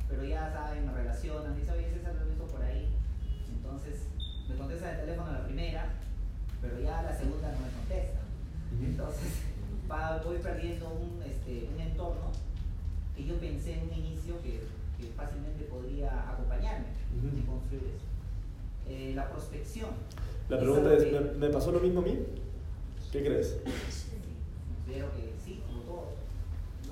[0.10, 2.88] Pero ya saben, me relacionan, dicen, oye, César lo he visto por ahí.
[3.50, 3.96] Entonces,
[4.50, 5.94] me contesta el teléfono la primera,
[6.62, 8.20] pero ya la segunda no me contesta.
[8.82, 9.32] Entonces,
[9.92, 12.32] va- voy perdiendo un, este, un entorno
[13.16, 14.62] que yo pensé en un inicio que,
[14.98, 16.86] que fácilmente podría acompañarme
[17.18, 17.38] Ujú.
[17.38, 18.06] y construir eso.
[18.90, 19.90] Eh, la prospección.
[20.50, 22.18] La pregunta es, que- ¿me, me pasó lo mismo a mí?
[23.12, 23.58] ¿Qué crees?
[24.86, 26.06] Considero que sí, como todo.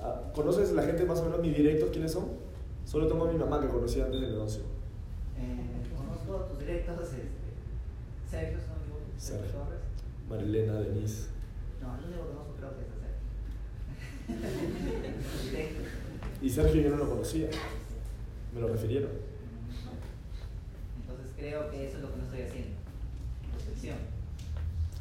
[0.02, 2.26] Ah, ¿Conoces la gente más o menos mis directos quiénes son?
[2.86, 4.62] Solo tengo a mi mamá que conocía antes del negocio.
[5.36, 7.22] Eh, conozco tus directos, este,
[8.30, 8.58] Sergio.
[9.50, 9.80] Torres.
[10.30, 11.26] Marilena, Denise.
[11.82, 12.96] No, el único conozco creo que es a
[15.50, 15.80] Sergio.
[16.42, 17.48] Y Sergio yo no lo conocía.
[18.54, 19.10] Me lo refirieron.
[21.00, 22.74] Entonces creo que eso es lo que no estoy haciendo.
[23.52, 23.96] Prospección.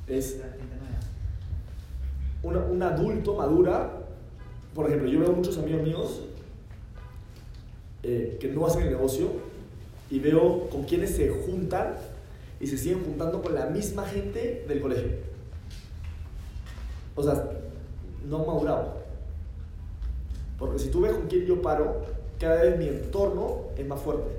[0.08, 0.40] Es
[2.44, 4.02] una- un adulto madura.
[4.74, 6.22] Por ejemplo, yo veo muchos amigos míos
[8.08, 9.30] eh, que no hacen el negocio
[10.12, 11.96] y veo con quienes se juntan
[12.60, 15.10] y se siguen juntando con la misma gente del colegio.
[17.16, 17.50] O sea,
[18.30, 18.94] no han madurado.
[20.60, 22.06] Porque si tú ves con quién yo paro,
[22.40, 24.30] cada vez mi entorno es más fuerte.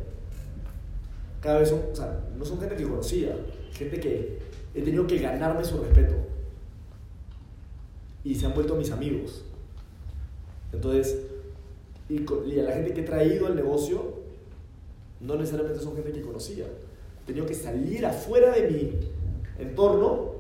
[1.41, 3.37] Cada vez son, o sea, no son gente que conocía,
[3.73, 4.39] gente que
[4.75, 6.15] he tenido que ganarme su respeto.
[8.23, 9.45] Y se han vuelto mis amigos.
[10.73, 11.17] Entonces,
[12.09, 14.15] y, a la gente que he traído al negocio,
[15.21, 16.67] no necesariamente son gente que conocía.
[16.67, 18.93] He tenido que salir afuera de mi
[19.59, 20.33] entorno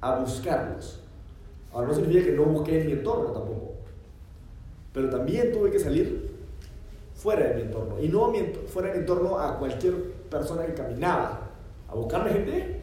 [0.00, 1.00] a buscarlos.
[1.72, 3.74] Ahora no significa que no busqué en mi entorno tampoco.
[4.92, 6.30] Pero también tuve que salir
[7.14, 8.00] fuera de mi entorno.
[8.00, 8.32] Y no
[8.66, 9.94] fuera de mi entorno a cualquier
[10.30, 11.50] persona que caminaba.
[11.88, 12.80] A buscarme gente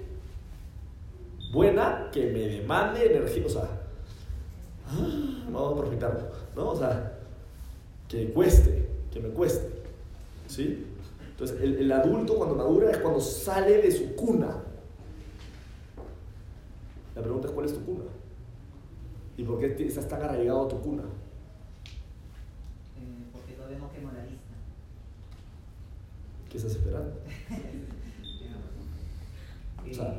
[1.52, 3.46] buena que me demande energía.
[3.46, 3.68] O sea,
[4.88, 6.22] ah, vamos a profitarlo.
[6.56, 6.70] ¿No?
[6.70, 7.13] O sea,
[8.20, 9.68] que cueste, que me cueste.
[10.48, 10.86] ¿Sí?
[11.32, 14.62] Entonces, el, el adulto cuando madura es cuando sale de su cuna.
[17.16, 18.04] La pregunta es: ¿cuál es tu cuna?
[19.38, 21.04] ¿Y por qué estás tan arraigado a tu cuna?
[21.04, 24.54] Eh, porque no quemo la lista.
[26.50, 27.14] ¿Qué estás esperando?
[29.90, 30.16] O sea,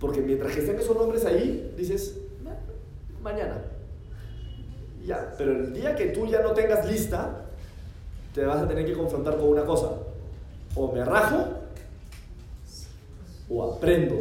[0.00, 2.58] porque mientras que estén esos nombres ahí, dices, "Ma-
[3.22, 3.62] mañana.
[5.04, 7.44] Ya, pero el día que tú ya no tengas lista,
[8.34, 9.90] te vas a tener que confrontar con una cosa.
[10.74, 11.46] O me rajo,
[13.50, 14.16] o aprendo.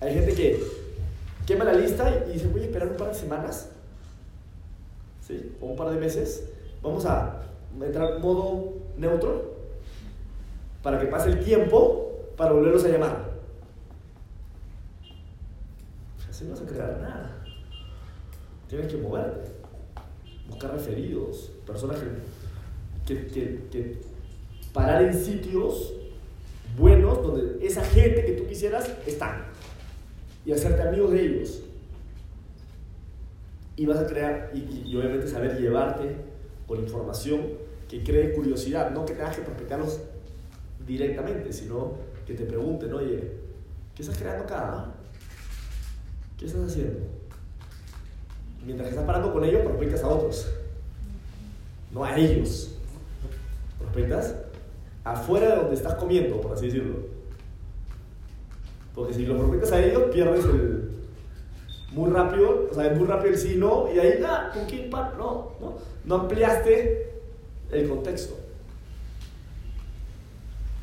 [0.00, 0.62] Hay gente que
[1.46, 3.70] quema la lista y dice, voy a esperar un par de semanas,
[5.26, 5.56] ¿sí?
[5.60, 6.44] O un par de meses.
[6.82, 7.40] Vamos a
[7.80, 9.56] entrar en modo neutro
[10.82, 13.28] para que pase el tiempo para volverlos a llamar.
[16.28, 17.37] Así no vas a crear nada.
[18.68, 19.50] Tienes que moverte,
[20.46, 21.98] buscar referidos, personas
[23.06, 24.00] que, que, que,
[24.74, 25.94] parar en sitios
[26.76, 29.46] buenos donde esa gente que tú quisieras está
[30.44, 31.62] y hacerte amigos de ellos.
[33.76, 36.16] Y vas a crear, y, obviamente saber llevarte
[36.66, 37.46] con información
[37.88, 40.00] que cree curiosidad, no que tengas que prospectarlos
[40.86, 41.94] directamente, sino
[42.26, 43.32] que te pregunten, oye,
[43.94, 44.92] ¿qué estás creando acá?
[46.36, 47.17] ¿Qué estás haciendo?
[48.68, 50.46] Mientras estás parando con ellos, prospectas a otros,
[51.90, 52.74] no a ellos.
[53.78, 54.34] Prospectas
[55.02, 56.96] afuera de donde estás comiendo, por así decirlo.
[58.94, 60.90] Porque si lo prospectas a ellos, pierdes el.
[61.92, 65.52] Muy rápido, o sea, muy rápido el sí, no, y ahí, ah, ¿con quién No,
[65.58, 67.10] no, no ampliaste
[67.72, 68.36] el contexto.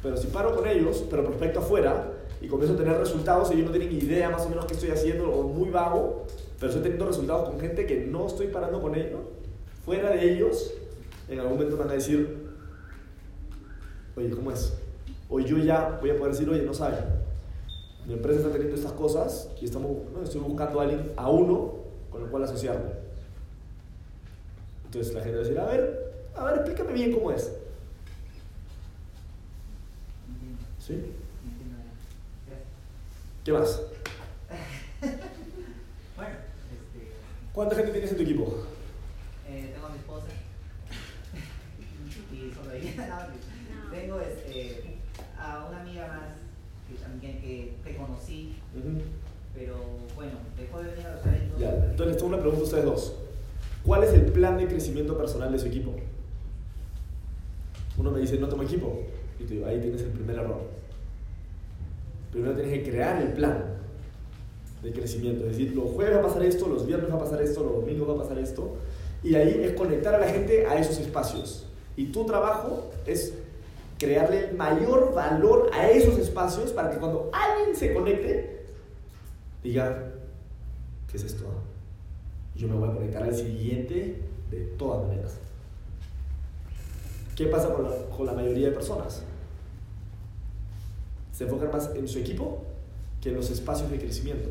[0.02, 3.68] Pero si paro con ellos, pero prospecto afuera, y comienzo a tener resultados, y ellos
[3.68, 6.26] no tienen idea más o menos qué estoy haciendo, o muy vago,
[6.60, 9.22] pero estoy teniendo resultados con gente que no estoy parando con ellos,
[9.84, 10.74] fuera de ellos,
[11.28, 12.48] en algún momento van a decir,
[14.16, 14.74] oye, ¿cómo es?
[15.30, 17.04] O yo ya voy a poder decir, oye, no saben,
[18.06, 19.92] mi empresa está teniendo estas cosas y estamos,
[20.24, 21.74] estoy buscando a alguien, a uno,
[22.12, 22.92] con el cual asociarme.
[24.86, 27.52] Entonces la gente va a decir, a ver, a ver, explícame bien cómo es.
[30.80, 31.14] ¿Sí?
[33.44, 33.82] ¿Qué más?
[36.16, 36.36] bueno,
[36.72, 37.12] este...
[37.56, 38.54] ¿Cuánta gente tienes en tu equipo?
[39.48, 40.28] Eh, tengo a mi esposa.
[42.34, 42.92] y solo ella.
[43.92, 44.98] Tengo este,
[45.40, 46.36] a una amiga más
[46.90, 48.58] que también que, que conocí,
[49.54, 49.78] pero
[50.16, 51.62] bueno, dejó de venir a los eventos.
[51.62, 53.16] Ya, entonces les tengo una pregunta a ustedes dos.
[53.86, 55.96] ¿Cuál es el plan de crecimiento personal de su equipo?
[57.98, 59.02] Uno me dice, no tengo equipo.
[59.40, 60.62] Y te digo, ahí tienes el primer error.
[62.34, 63.76] Primero tienes que crear el plan
[64.86, 65.46] de crecimiento.
[65.46, 67.74] Es decir, los jueves va a pasar esto, los viernes va a pasar esto, los
[67.74, 68.76] domingos va a pasar esto.
[69.24, 71.66] Y ahí es conectar a la gente a esos espacios.
[71.98, 73.34] Y tu trabajo es
[73.98, 78.66] crearle el mayor valor a esos espacios para que cuando alguien se conecte,
[79.64, 80.12] diga,
[81.10, 81.46] ¿qué es esto?
[82.56, 84.22] Yo me voy a conectar al siguiente
[84.52, 85.40] de todas maneras.
[87.36, 89.24] ¿Qué pasa con la, mayoría de personas?
[91.34, 92.62] Se enfocan más en su equipo
[93.20, 94.50] que en los espacios de crecimiento.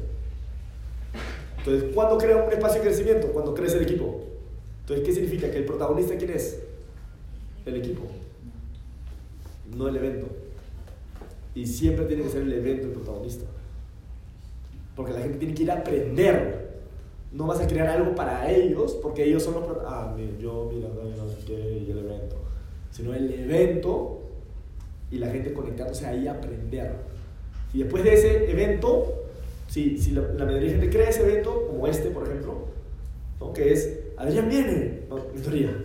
[1.59, 3.29] Entonces, ¿cuándo crea un espacio de crecimiento?
[3.29, 4.21] Cuando crece el equipo.
[4.81, 5.51] Entonces, ¿qué significa?
[5.51, 6.61] Que el protagonista, ¿quién es?
[7.65, 8.03] El equipo
[9.77, 10.27] no el evento.
[11.55, 13.45] Y siempre tiene que ser el evento el protagonista.
[14.97, 16.65] Porque la gente tiene que ir a aprender.
[17.33, 19.65] No vas a crear algo para ellos, porque ellos son los...
[19.87, 22.37] Ah, mira, yo, mira, no sé qué, y el evento.
[22.91, 24.21] Sino el evento
[25.11, 26.93] y la gente conectándose ahí a aprender.
[27.73, 29.24] Y después de ese evento,
[29.75, 32.69] si, si la, mayoría de gente crea ese evento, como este, por ejemplo,
[33.53, 35.77] que es, Adrián viene, no, teoría.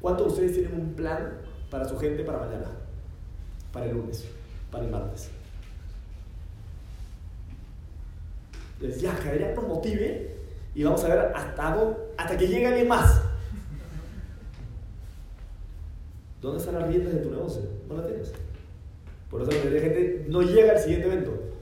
[0.00, 1.38] ¿Cuántos de ustedes tienen un plan
[1.70, 2.66] para su gente para mañana,
[3.72, 4.24] para el lunes,
[4.72, 5.30] para el martes.
[8.80, 10.34] Les ya, que ya nos motive
[10.74, 13.22] y vamos a ver hasta, hasta que llegue alguien más.
[16.42, 17.62] ¿Dónde están las riendas de tu negocio?
[17.88, 18.32] No la tienes.
[19.30, 21.53] Por eso la gente no llega al siguiente evento.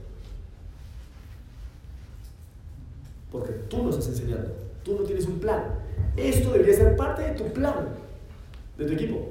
[3.33, 4.53] Porque tú nos estás enseñando.
[4.83, 5.79] Tú no tienes un plan.
[6.15, 7.95] Esto debería ser parte de tu plan,
[8.77, 9.29] de tu equipo.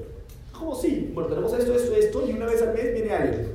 [0.52, 1.12] ¿Cómo sí?
[1.14, 3.46] Bueno, tenemos esto, esto, esto, y una vez al mes viene alguien.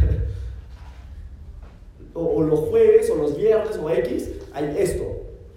[2.14, 5.04] o, los jueves, o los viernes, o X, hay esto.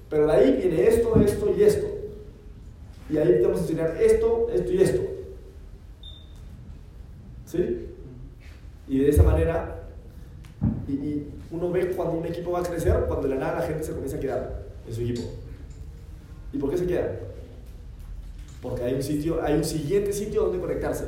[0.10, 1.88] Pero de ahí viene esto, esto y esto.
[3.10, 5.02] Y ahí tenemos que enseñar esto, esto y esto.
[7.46, 7.90] ¿Sí?
[8.88, 9.90] Y de esa manera,
[10.88, 13.84] y, uno ve cuando un equipo va a crecer, cuando de la nada la gente
[13.84, 15.22] se comienza a quedar en su equipo.
[16.52, 17.12] ¿Y por qué se queda?
[18.60, 21.06] Porque hay un sitio, hay un siguiente sitio donde conectarse.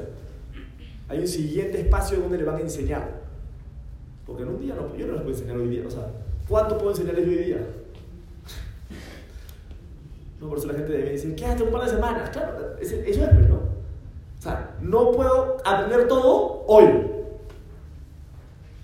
[1.10, 3.22] Hay un siguiente espacio donde le van a enseñar.
[4.28, 5.84] Porque en un día no, yo no les puedo enseñar hoy día.
[5.88, 6.08] O sea,
[6.48, 7.68] ¿cuánto puedo enseñarles hoy día?
[10.40, 12.30] No, por eso la gente debe decir, quédate un par de semanas.
[12.30, 13.18] Claro, eso es,
[13.50, 13.56] ¿no?
[13.56, 17.15] O sea, no puedo aprender todo hoy.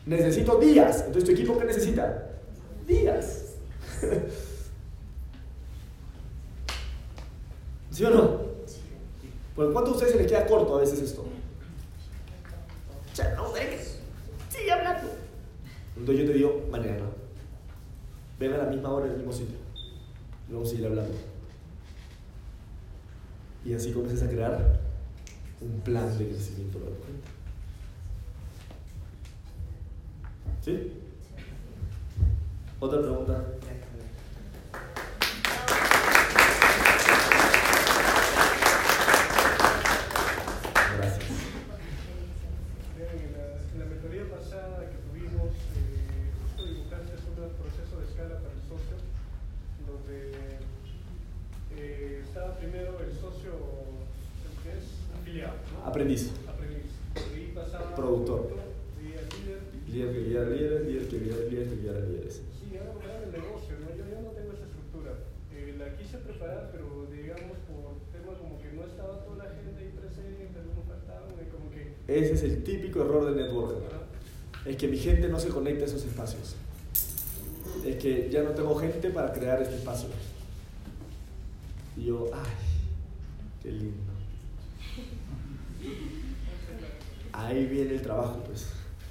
[0.05, 1.03] Necesito días.
[1.05, 2.29] Entonces, ¿tu equipo qué necesita?
[2.87, 3.55] Días.
[7.91, 8.41] ¿Sí o no?
[9.55, 11.25] ¿Por cuánto a ustedes se les queda corto a veces esto?
[13.15, 13.51] Ya, no
[14.49, 15.09] sigue hablando.
[15.97, 17.05] Entonces yo te digo, mañana.
[18.39, 19.57] Ven a la misma hora en el mismo sitio.
[20.49, 21.13] Y vamos a seguir hablando.
[23.63, 24.79] Y así comienzas a crear
[25.61, 27.27] un plan de crecimiento para tu gente.
[30.61, 30.91] ¿Sí?
[32.79, 33.45] Otra pregunta.
[40.97, 41.29] Gracias.
[42.97, 48.35] En la, en la mentoría pasada que tuvimos, eh, justo dibujaste un proceso de escala
[48.39, 48.97] para el socio,
[49.87, 50.17] donde
[51.77, 53.53] eh, estaba primero el socio,
[54.45, 54.85] el que es
[55.19, 55.85] afiliado, ¿no?
[55.87, 56.31] Aprendiz.
[56.47, 56.91] aprendiz.
[57.15, 58.49] De ahí pasaba Productor.
[58.49, 59.61] de ahí al líder.
[59.91, 62.41] Líder que guía líderes, líder que guía líderes, que guía líderes.
[62.55, 63.87] Sí, ahora me el negocio, ¿no?
[63.91, 65.11] Yo, yo no tengo esa estructura.
[65.51, 69.75] Eh, la quise preparar, pero digamos por temas como que no estaba toda la gente
[69.83, 71.91] ahí presente, algunos faltaban, y como que...
[72.07, 73.83] Ese es el típico error del networker.
[73.83, 74.07] ¿verdad?
[74.65, 76.55] Es que mi gente no se conecta a esos espacios.
[77.85, 80.09] Es que ya no tengo gente para crear este espacio.
[81.95, 82.51] Y yo, ay,
[83.61, 84.11] qué lindo.
[87.31, 88.69] Ahí viene el trabajo, pues.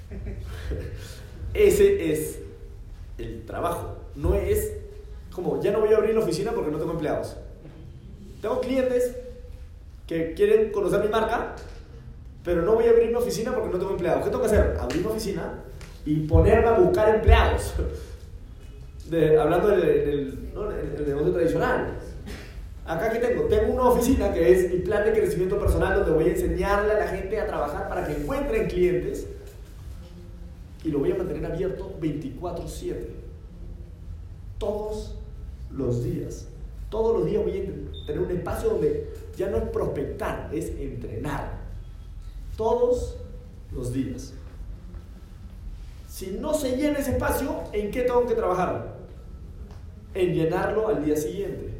[1.53, 2.39] Ese es
[3.17, 3.95] el trabajo.
[4.17, 4.73] No es
[5.33, 7.37] como, ya no voy a abrir la oficina porque no tengo empleados.
[8.41, 9.15] Tengo clientes
[10.05, 11.55] que quieren conocer mi marca,
[12.43, 14.23] pero no voy a abrir mi oficina porque no tengo empleados.
[14.23, 14.77] ¿Qué tengo que hacer?
[14.79, 15.59] Abrir mi oficina
[16.05, 17.73] y ponerme a buscar empleados.
[19.39, 20.51] Hablando del,
[21.05, 21.97] negocio tradicional.
[22.85, 26.25] Acá que tengo, tengo una oficina que es mi plan de crecimiento personal donde voy
[26.25, 29.27] a enseñarle a la gente a trabajar para que encuentren clientes
[30.83, 32.95] y lo voy a mantener abierto 24/7.
[34.57, 35.15] Todos
[35.69, 36.47] los días.
[36.89, 41.60] Todos los días voy a tener un espacio donde ya no es prospectar, es entrenar.
[42.61, 43.17] Todos
[43.73, 44.33] los días.
[46.07, 48.97] Si no se llena ese espacio, ¿en qué tengo que trabajar?
[50.13, 51.73] En llenarlo al día siguiente.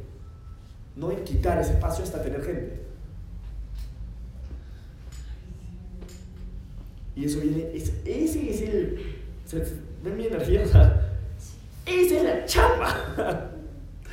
[0.95, 2.82] No en quitar ese espacio hasta tener gente.
[7.15, 8.99] Y eso viene, es- ese es el...
[10.03, 10.63] ¿Ven mi energía?
[10.63, 11.11] O sea,
[11.86, 13.51] esa es la chamba.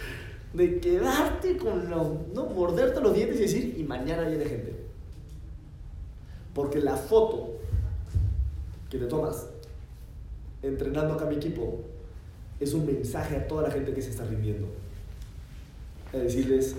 [0.52, 2.08] De quedarte con los...
[2.34, 4.77] No, morderte los dientes y decir, y mañana viene gente.
[6.58, 7.52] Porque la foto
[8.90, 9.46] que te tomas
[10.60, 11.84] entrenando acá mi equipo
[12.58, 14.66] es un mensaje a toda la gente que se está rindiendo.
[16.12, 16.74] A decirles,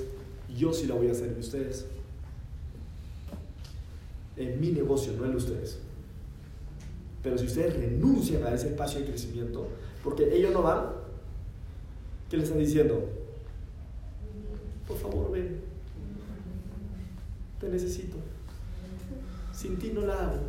[0.53, 1.85] yo sí la voy a hacer de ustedes.
[4.35, 5.79] En mi negocio, no de ustedes.
[7.23, 9.65] Pero si ustedes renuncian a ese espacio de crecimiento,
[10.03, 10.87] porque ellos no van,
[12.29, 13.01] ¿qué les están diciendo?
[14.85, 15.61] Por favor, ven.
[17.61, 18.17] Te necesito.
[19.59, 20.39] Sin ti no la hago.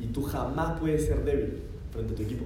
[0.00, 1.62] Y tú jamás puedes ser débil
[1.92, 2.44] frente a tu equipo.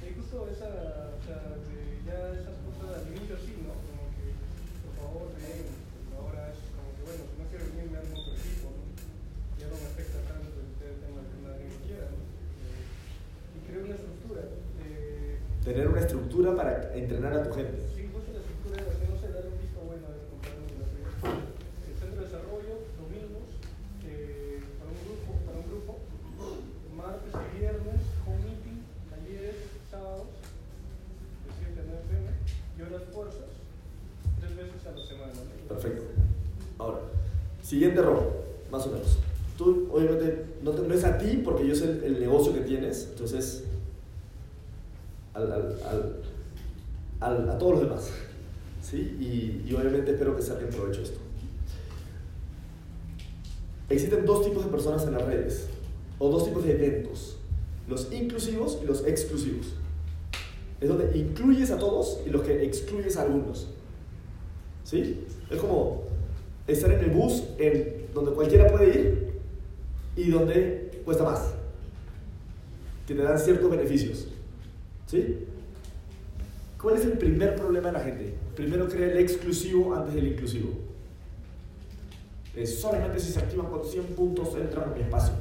[0.00, 1.36] Y justo esa, o sea,
[1.68, 3.76] de ya esas cosas al inicio sí, ¿no?
[3.84, 4.32] Como que,
[4.88, 5.68] por favor, ven,
[6.16, 8.82] ahora es como que, bueno, si no quiero venir, me armo otro equipo, ¿no?
[9.60, 12.24] Ya no me afecta tanto el, el tema que nadie quiera, ¿no?
[12.24, 12.88] Eh,
[13.52, 14.42] y creo una estructura.
[14.80, 17.84] Eh, Tener una estructura para entrenar a tu gente.
[17.92, 20.78] sí, justo la estructura de no sé, dar un visto bueno a ver, comparando con
[20.80, 21.12] la tuya.
[21.84, 23.48] El centro de desarrollo, domingos,
[24.08, 25.92] eh, para un grupo, para un grupo,
[26.96, 28.78] martes y viernes, home meeting,
[29.12, 29.58] talleres,
[29.90, 30.30] sábados,
[31.44, 33.50] de 7 a 9 pm, y horas fuerzas,
[34.40, 35.32] tres veces a la semana.
[35.36, 35.68] ¿no?
[35.68, 36.02] Perfecto.
[36.78, 37.00] Ahora,
[37.68, 38.20] siguiente rol,
[38.72, 39.18] más o menos.
[39.58, 43.64] Tú, obviamente, no, es a ti porque yo sé el, negocio que tienes, entonces,
[45.34, 46.22] al, al-
[47.20, 48.10] al- a todos los demás.
[48.82, 48.96] ¿Sí?
[49.66, 51.18] Y, obviamente espero que saquen provecho esto.
[53.90, 55.66] Existen dos tipos de personas en las redes,
[56.18, 57.36] o dos tipos de eventos,
[57.88, 59.66] los inclusivos y los exclusivos.
[60.80, 63.66] Es donde incluyes a todos y los que excluyes a algunos.
[64.84, 65.24] ¿Sí?
[65.50, 66.07] Es como
[66.68, 69.40] estar en el bus en donde cualquiera puede ir
[70.14, 71.54] y donde cuesta más.
[73.06, 74.28] Que te dan ciertos beneficios.
[75.06, 75.46] ¿Sí?
[76.80, 78.34] ¿Cuál es el primer problema de la gente?
[78.54, 80.70] Primero crea el exclusivo antes del inclusivo.
[82.66, 85.34] Solamente si se activan con 100 puntos entran a mi espacio.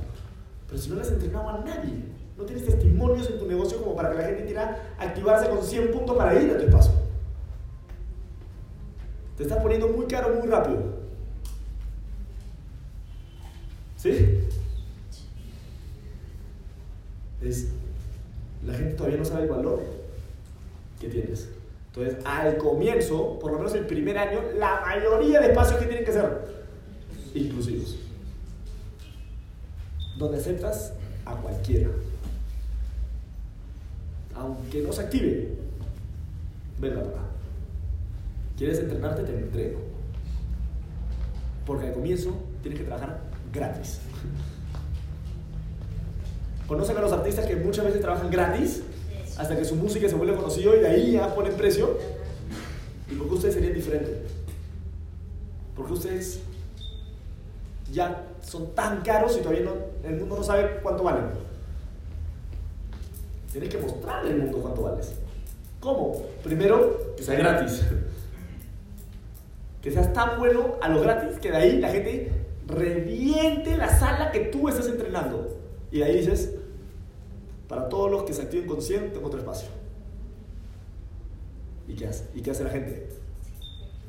[0.68, 1.94] Pero si no le has entrenado a nadie,
[2.38, 5.92] no tienes testimonios en tu negocio como para que la gente quiera activarse con 100
[5.92, 6.92] puntos para ir a tu espacio.
[9.36, 11.07] Te estás poniendo muy caro muy rápido.
[13.98, 14.40] ¿Sí?
[17.42, 17.68] Es,
[18.66, 19.84] la gente todavía no sabe el valor
[21.00, 21.50] que tienes.
[21.88, 26.06] Entonces, al comienzo, por lo menos el primer año, la mayoría de espacios que tienen
[26.06, 26.48] que ser
[27.34, 27.98] inclusivos.
[30.18, 30.94] Donde aceptas
[31.26, 31.90] a cualquiera.
[34.36, 35.50] Aunque no se active,
[36.80, 37.22] venga para acá.
[38.58, 39.24] ¿Quieres entrenarte?
[39.24, 39.80] Te entreno.
[41.66, 44.00] Porque al comienzo tienes que trabajar gratis.
[46.68, 48.84] ¿Conocen a los artistas que muchas veces trabajan gratis
[49.38, 51.98] hasta que su música se vuelve conocido y de ahí ya ponen precio?
[53.10, 54.18] ¿Y por qué ustedes serían diferentes?
[55.76, 56.42] Porque ustedes
[57.92, 61.26] ya son tan caros y todavía no, el mundo no sabe cuánto valen.
[63.52, 65.14] Tienes que mostrarle al mundo cuánto vales.
[65.80, 66.22] ¿Cómo?
[66.44, 67.84] Primero, que sea gratis.
[69.82, 72.30] Que seas tan bueno a lo gratis que de ahí la gente
[72.68, 75.58] reviente la sala que tú estás entrenando.
[75.92, 76.54] Y ahí dices,
[77.68, 79.70] para todos los que se activen consciente, tengo otro espacio.
[81.88, 82.26] ¿Y qué hace?
[82.36, 83.10] ¿Y qué hace la gente?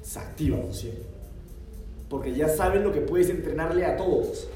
[0.03, 1.03] Se activa consciente.
[2.09, 4.49] Porque ya saben lo que puedes entrenarle a todos.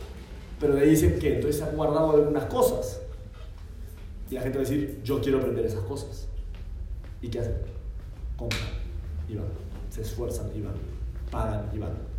[0.59, 3.01] Pero ahí dicen que entonces han guardado algunas cosas.
[4.31, 6.27] Y la gente va a decir, yo quiero aprender esas cosas.
[7.21, 7.57] ¿Y qué hacen?
[8.37, 8.63] Compran
[9.29, 9.47] y van.
[9.91, 10.75] Se esfuerzan y van.
[11.31, 12.12] Pagan y van.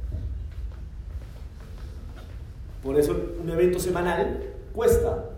[2.84, 5.30] Por eso un evento semanal cuesta.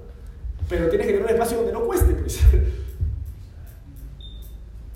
[0.68, 2.16] Pero tienes que tener un espacio donde no cueste.
[2.16, 2.42] Pues.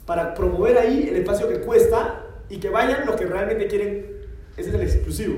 [0.06, 4.08] Para promover ahí el espacio que cuesta y que vayan los que realmente quieren.
[4.58, 5.36] Ese es el exclusivo.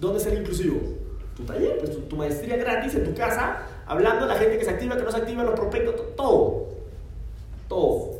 [0.00, 0.80] ¿Dónde es el inclusivo?
[1.36, 4.64] Tu taller, pues tu, tu maestría gratis en tu casa, hablando a la gente que
[4.64, 6.68] se activa, que no se activa, los prospectos, todo.
[7.68, 8.18] Todo.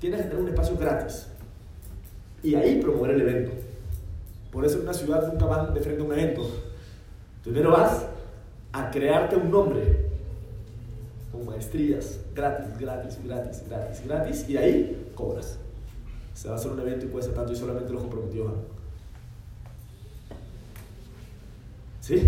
[0.00, 1.28] Tienes que tener un espacio gratis.
[2.42, 3.52] Y ahí promover el evento.
[4.50, 6.42] Por eso en una ciudad nunca van de frente a un evento.
[7.42, 8.06] Primero vas
[8.72, 10.10] a crearte un nombre.
[11.30, 14.44] Con maestrías, gratis, gratis, gratis, gratis, gratis.
[14.48, 15.58] Y de ahí cobras.
[16.34, 18.60] Se va a hacer un evento y cuesta tanto y solamente los comprometidos van.
[22.00, 22.18] ¿Sí?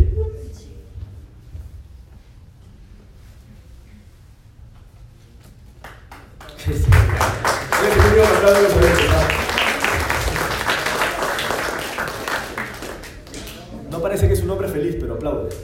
[6.64, 6.72] Sí,
[15.26, 15.63] aplaude.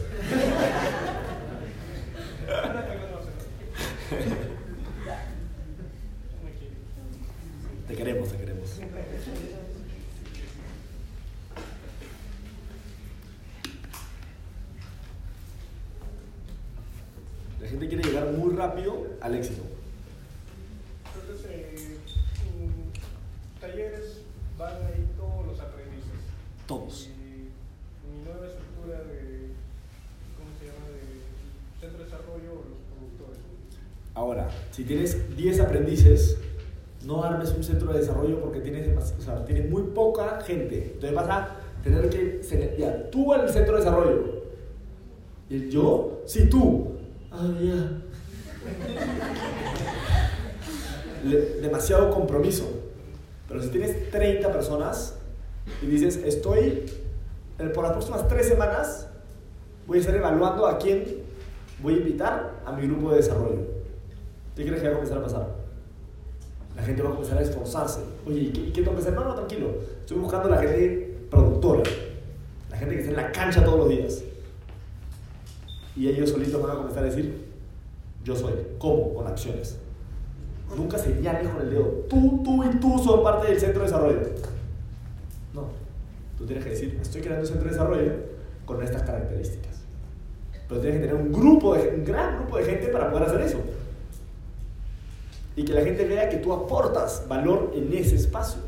[34.90, 36.36] Tienes 10 aprendices,
[37.06, 40.90] no armes un centro de desarrollo porque tienes, o sea, tienes muy poca gente.
[40.94, 44.42] Entonces vas a tener que ya, tú al centro de desarrollo.
[45.48, 46.96] Y el yo, sí, tú.
[47.30, 47.48] Ah,
[51.62, 52.68] demasiado compromiso.
[53.46, 55.14] Pero si tienes 30 personas
[55.82, 56.86] y dices, estoy,
[57.60, 59.06] eh, por las próximas 3 semanas,
[59.86, 61.04] voy a estar evaluando a quién
[61.80, 63.79] voy a invitar a mi grupo de desarrollo.
[64.60, 65.48] ¿Qué crees que va a comenzar a pasar?
[66.76, 68.00] La gente va a comenzar a esforzarse.
[68.26, 69.14] Oye, ¿y qué, qué tengo hacer?
[69.14, 69.70] No, no, tranquilo.
[70.00, 71.82] Estoy buscando la gente productora.
[72.70, 74.22] La gente que está en la cancha todos los días.
[75.96, 77.42] Y ellos solitos van a comenzar a decir,
[78.22, 78.52] yo soy.
[78.78, 79.14] ¿Cómo?
[79.14, 79.78] Con acciones.
[80.76, 82.04] Nunca señales con el dedo.
[82.10, 84.20] Tú, tú y tú son parte del centro de desarrollo.
[85.54, 85.68] No.
[86.36, 88.12] Tú tienes que decir, estoy creando un centro de desarrollo
[88.66, 89.80] con estas características.
[90.68, 93.40] Pero tienes que tener un grupo, de, un gran grupo de gente para poder hacer
[93.40, 93.58] eso.
[95.60, 98.62] Y que la gente vea que tú aportas valor en ese espacio.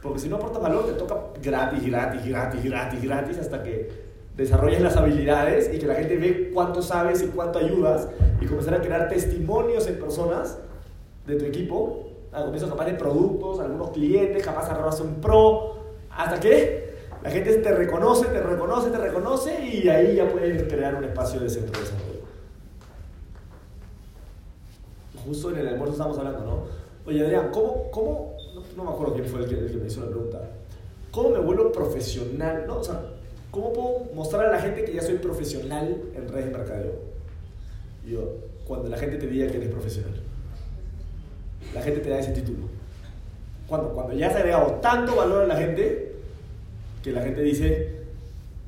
[0.00, 3.90] Porque si no aportas valor, te toca gratis, gratis, gratis, gratis, gratis, hasta que
[4.36, 8.06] desarrolles las habilidades y que la gente ve cuánto sabes y cuánto ayudas
[8.40, 10.56] y comenzar a crear testimonios en personas
[11.26, 12.08] de tu equipo.
[12.30, 15.78] Al comienzo capaz de productos, algunos clientes, capaz arrobas un pro,
[16.12, 16.94] hasta que
[17.24, 21.40] la gente te reconoce, te reconoce, te reconoce y ahí ya puedes crear un espacio
[21.40, 22.09] de centro de desarrollo.
[25.30, 26.64] Justo en el almuerzo estábamos hablando, ¿no?
[27.06, 29.86] Oye, Adrián, ¿cómo, cómo no, no me acuerdo quién fue el que, el que me
[29.86, 30.40] hizo la pregunta,
[31.12, 32.64] ¿cómo me vuelvo profesional?
[32.66, 32.78] ¿no?
[32.78, 33.00] O sea,
[33.52, 36.94] ¿cómo puedo mostrar a la gente que ya soy profesional en redes de mercadeo?
[38.04, 40.14] Y yo, cuando la gente te diga que eres profesional.
[41.72, 42.66] La gente te da ese título.
[43.68, 46.16] Cuando, cuando ya has agregado tanto valor a la gente,
[47.04, 48.00] que la gente dice,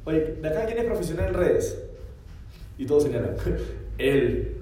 [0.05, 1.77] oye, ¿de acá quién es profesional en redes?
[2.79, 3.35] Y todos señalan,
[3.99, 4.62] él.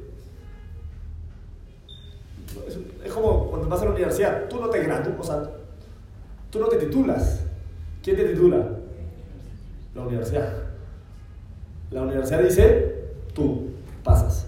[3.05, 5.51] Es, como cuando vas a la universidad, tú no te gradúas, o sea,
[6.51, 7.45] tú no te titulas.
[8.03, 8.67] ¿Quién te titula?
[9.95, 10.53] La universidad.
[11.91, 13.71] La universidad dice, tú
[14.03, 14.47] pasas.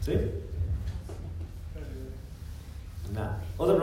[0.00, 0.14] ¿Sí?
[3.12, 3.42] Nada.
[3.56, 3.76] Otra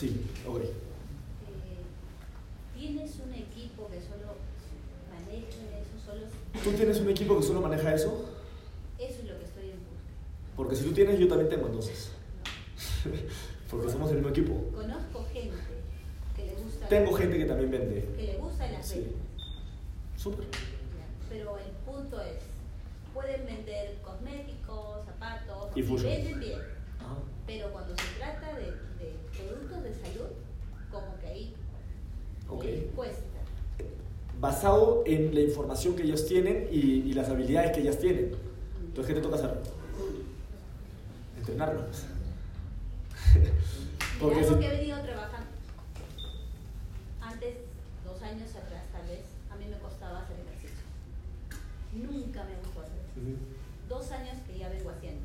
[0.00, 0.62] Sí, ok.
[0.62, 0.72] Eh,
[2.74, 4.38] ¿Tienes un equipo que solo
[5.12, 6.00] maneja eso?
[6.02, 6.24] Solo...
[6.64, 8.24] ¿Tú tienes un equipo que solo maneja eso?
[8.98, 10.10] Eso es lo que estoy en busca.
[10.56, 12.10] Porque si tú tienes, yo también tengo entonces.
[13.70, 14.54] Porque somos el mismo equipo.
[14.74, 15.56] Conozco gente
[16.34, 16.88] que le gusta...
[16.88, 18.08] Tengo gente que también vende.
[18.16, 19.00] Que le gusta las Sí.
[19.00, 19.46] ventas.
[20.16, 20.46] Súper.
[21.28, 22.38] Pero el punto es,
[23.14, 26.58] pueden vender cosméticos, zapatos, Y venden bien.
[26.98, 27.16] Ajá.
[27.46, 30.30] Pero cuando se trata de, de productos de salud,
[30.90, 31.54] como que ahí
[32.48, 32.64] Ok.
[32.64, 33.22] les cuesta.
[34.40, 38.34] Basado en la información que ellos tienen y, y las habilidades que ellas tienen.
[38.86, 39.60] Entonces, ¿qué te toca hacer?
[41.38, 42.04] Entrenarlos.
[44.20, 45.46] Porque algo que he venido trabajando
[47.20, 47.54] antes,
[48.04, 49.20] dos años atrás tal vez,
[49.50, 50.84] a mí me costaba hacer ejercicio.
[51.92, 53.38] Nunca me gustó hacer ejercicio.
[53.88, 55.22] Dos años que ya vengo haciendo.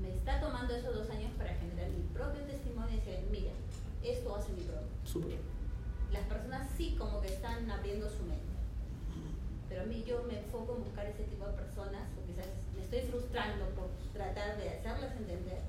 [0.00, 3.52] Me está tomando esos dos años para generar mi propio testimonio y decir, mira,
[4.02, 4.88] esto hace mi propio.
[5.04, 5.38] Súper.
[6.12, 8.52] Las personas sí como que están abriendo su mente.
[9.68, 12.46] Pero a mí yo me enfoco en buscar ese tipo de personas, o quizás
[12.76, 15.60] me estoy frustrando por tratar de hacerlas entender.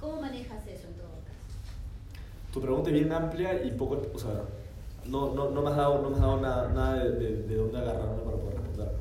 [0.00, 2.52] ¿Cómo manejas eso en todo caso?
[2.52, 4.44] Tu pregunta es bien amplia y poco, o sea,
[5.06, 7.54] no, no, no me has dado, no me has dado nada, nada de, de, de
[7.54, 8.92] dónde agarrarme para poder responder.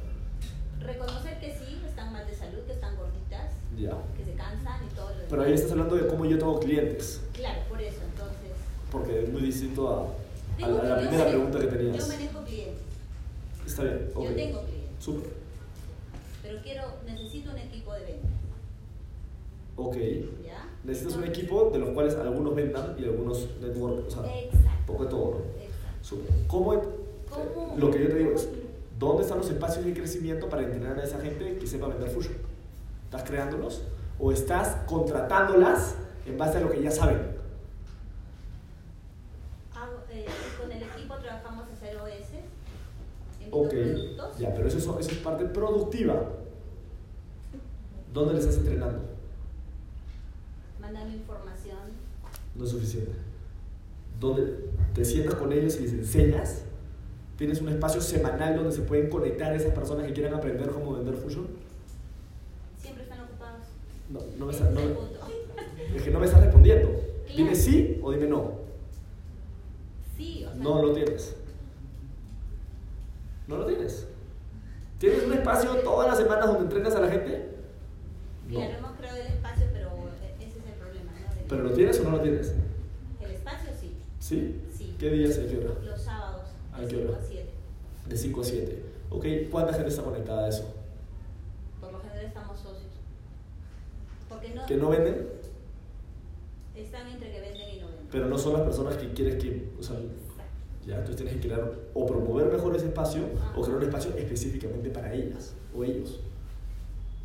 [0.81, 3.53] Reconocer que sí, están mal de salud, que están gorditas,
[4.17, 5.27] que se cansan y todo lo demás.
[5.29, 7.98] Pero ahí estás hablando de cómo yo tengo clientes, Claro, por eso.
[8.91, 11.71] Porque es muy distinto a, a la, a la yo primera sé- pregunta que Yo
[11.71, 12.07] tenías.
[12.07, 12.83] manejo clientes,
[13.65, 14.23] Está bien, ok.
[14.25, 15.29] yo tengo clientes, Súper.
[16.43, 18.29] pero quiero, necesito un equipo de ventas,
[19.75, 19.95] Ok.
[20.45, 20.65] ¿ya?
[20.83, 24.69] Necesitas un Entonces- equipo de los cuales algunos vendan y algunos network, o sea, Exacto.
[24.79, 25.25] un poco de todo.
[25.31, 25.37] ¿no?
[26.01, 26.27] Súper.
[26.47, 26.81] ¿Cómo,
[27.53, 27.75] ¿Cómo?
[27.77, 28.49] Lo que yo te digo es,
[28.97, 32.33] ¿dónde están los espacios de crecimiento para entrenar a esa gente que sepa vender fusion?
[33.05, 33.81] ¿Estás creándolos?
[34.19, 37.38] ¿O estás contratándolas en base a lo que ya saben?
[40.19, 40.25] Eh,
[40.59, 42.33] con el equipo trabajamos hacer OS,
[43.41, 44.37] emito Ok, productos.
[44.37, 46.23] ya, pero eso es, eso es parte productiva.
[48.13, 49.03] ¿Dónde le estás entrenando?
[50.81, 51.77] mandando información.
[52.55, 53.11] No es suficiente.
[54.19, 54.55] ¿Dónde
[54.93, 56.63] te sientas con ellos y les enseñas?
[57.37, 61.15] ¿Tienes un espacio semanal donde se pueden conectar esas personas que quieran aprender cómo vender
[61.15, 61.47] fusion?
[62.81, 63.61] Siempre están ocupados.
[64.09, 66.89] No, no me está- es no me- es que no me estás respondiendo.
[67.35, 68.58] Dime sí o dime no.
[70.19, 71.33] Sí, o sea, No lo tienes.
[73.47, 74.05] No lo tienes.
[74.99, 77.51] ¿Tienes un espacio todas las semanas donde entrenas a la gente?
[78.49, 78.59] No.
[78.59, 79.87] Claro, hemos creado el espacio, pero
[80.21, 81.35] eh, ese es el problema, ¿no?
[81.35, 82.53] De- ¿Pero lo tienes o no lo tienes?
[83.21, 84.61] El espacio sí, ¿Sí?
[84.77, 84.95] sí.
[84.99, 85.73] ¿Qué días y a qué hora?
[85.85, 87.19] Los sábados, ¿A de qué 5 hora?
[87.19, 87.49] a 7.
[88.09, 88.83] De 5 a 7.
[89.11, 90.65] Ok, ¿cuánta gente está conectada a eso?
[91.79, 92.91] Por lo general estamos socios.
[94.27, 95.27] Porque no, ¿Que no venden?
[96.75, 97.68] están entre que no venden.
[98.11, 99.69] Pero no son las personas que quieres que...
[99.79, 99.95] O sea,
[100.85, 103.21] ya, entonces tienes que crear o promover mejor ese espacio
[103.55, 106.19] o crear un espacio específicamente para ellas o ellos.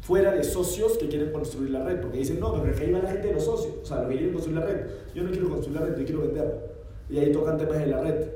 [0.03, 2.93] Fuera de socios que quieren construir la red, porque dicen, no, pero es que ahí
[2.93, 4.87] va la gente de los socios, o sea, los que quieren construir la red.
[5.15, 6.75] Yo no quiero construir la red, yo quiero vender.
[7.09, 8.27] Y ahí tocan temas de la red.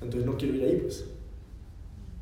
[0.00, 1.04] Entonces no quiero ir ahí, pues.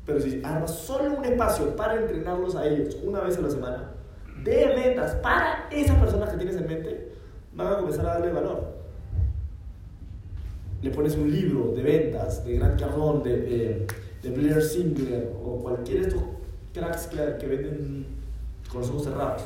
[0.04, 3.92] Pero si armas solo un espacio para entrenarlos a ellos una vez a la semana,
[4.42, 7.13] de ventas para esas personas que tienes en mente,
[7.54, 8.74] van a comenzar a darle valor.
[10.82, 13.86] Le pones un libro de ventas de Grant Cardone, de, de,
[14.22, 16.22] de Blair Singer o cualquiera de estos
[16.72, 18.06] cracks que, que venden
[18.70, 19.42] con los ojos cerrados.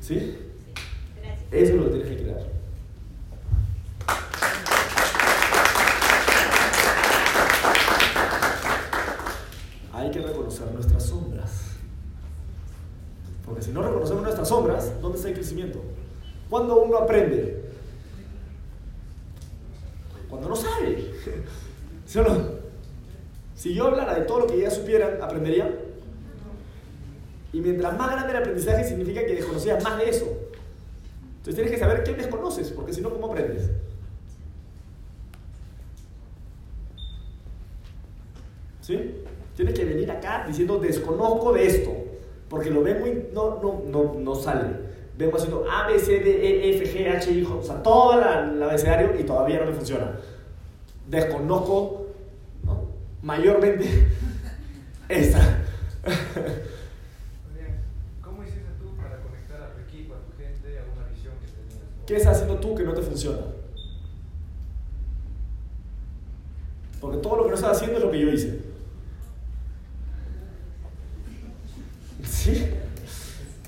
[0.00, 0.18] ¿Sí?
[0.18, 0.38] Sí.
[1.52, 2.40] Eso es lo que tienes que crear.
[9.92, 11.50] Hay que reconocer nuestras sombras.
[13.46, 15.80] Porque si no reconocemos nuestras sombras, ¿dónde está el crecimiento?
[16.50, 17.64] Cuando uno aprende.
[20.28, 21.12] Cuando no sabe.
[22.06, 22.64] ¿Sí o no?
[23.54, 25.74] Si yo hablara de todo lo que ya supieran, ¿aprendería?
[27.52, 30.26] Y mientras más grande el aprendizaje, significa que desconocías más de eso.
[31.36, 33.70] Entonces tienes que saber qué desconoces, porque si no, ¿cómo aprendes?
[38.80, 39.22] ¿Sí?
[39.56, 41.92] Tienes que venir acá diciendo desconozco de esto,
[42.48, 43.28] porque lo ven muy.
[43.32, 44.83] No, no, no, no sale.
[45.16, 46.30] Vengo haciendo A, B, C, D,
[46.70, 49.66] E, F, G, H, I, J, o sea, todo la- el abecedario y todavía no
[49.66, 50.12] me funciona.
[51.08, 52.06] Desconozco,
[52.64, 52.88] ¿no?
[53.22, 54.08] mayormente,
[55.08, 55.60] esta.
[58.22, 61.46] ¿cómo hiciste tú para conectar a tu equipo, a tu gente, a una visión que
[61.46, 61.82] tenías?
[62.06, 63.38] ¿Qué estás haciendo tú que no te funciona?
[67.00, 68.60] Porque todo lo que no estás haciendo es lo que yo hice.
[72.24, 72.66] ¿Sí?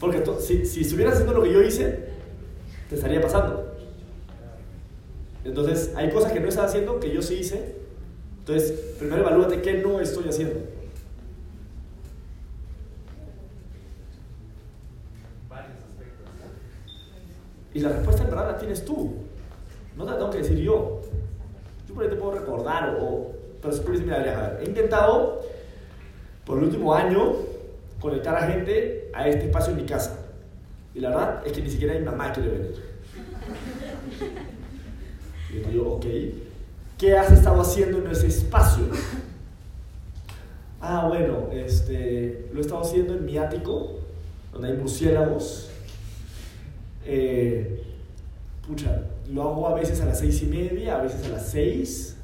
[0.00, 2.08] Porque si, si estuvieras haciendo lo que yo hice,
[2.88, 3.74] te estaría pasando.
[5.44, 7.76] Entonces, hay cosas que no estás haciendo que yo sí hice.
[8.40, 10.60] Entonces, primero evalúate qué no estoy haciendo.
[17.72, 19.14] Y la respuesta en verdad la tienes tú.
[19.96, 21.02] No te la tengo que decir yo.
[21.86, 23.32] Yo por ahí te puedo recordar o...
[23.60, 25.42] Pero si tú dices, mira, Adrián, a ver, he intentado
[26.44, 27.34] por el último año
[28.00, 30.18] conectar a gente a este espacio en mi casa.
[30.94, 32.74] Y la verdad es que ni siquiera mi mamá quiere venir.
[35.50, 36.06] Y yo digo, ok,
[36.98, 38.84] ¿qué has estado haciendo en ese espacio?
[40.80, 44.00] Ah, bueno, este, lo he estado haciendo en mi ático,
[44.52, 45.70] donde hay murciélagos.
[47.04, 47.82] Eh,
[48.66, 52.16] pucha, lo hago a veces a las seis y media, a veces a las seis,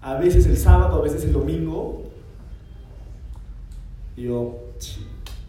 [0.00, 2.04] a veces el sábado, a veces el domingo.
[4.16, 4.65] Y yo, "Ch,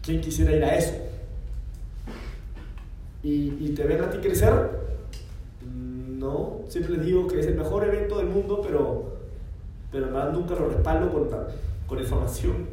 [0.08, 0.94] ¿quién quisiera ir a eso?
[3.22, 4.54] ¿Y, y te ven a ti crecer?
[5.62, 9.18] No, siempre les digo que es el mejor evento del mundo, pero,
[9.92, 11.28] pero nunca lo respaldo con,
[11.86, 12.68] con información,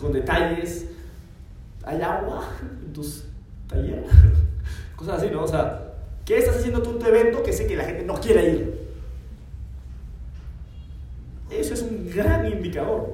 [0.00, 0.86] con detalles.
[1.84, 2.48] ¿Hay agua
[2.84, 3.24] en tus
[3.68, 4.10] talleres?
[4.96, 5.44] Cosas así, ¿no?
[5.44, 5.94] O sea,
[6.24, 8.88] ¿qué estás haciendo tú en tu evento que sé que la gente no quiere ir?
[11.50, 13.13] Eso es un gran indicador.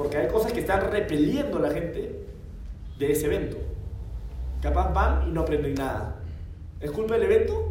[0.00, 2.24] Porque hay cosas que están repeliendo a la gente
[2.98, 3.58] de ese evento.
[4.62, 6.22] Capaz van y no aprenden nada.
[6.80, 7.70] ¿Es culpa del evento?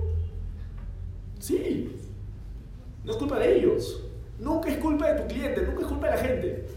[1.39, 1.99] Sí.
[3.03, 4.03] No es culpa de ellos.
[4.37, 6.67] Nunca es culpa de tu cliente, nunca es culpa de la gente.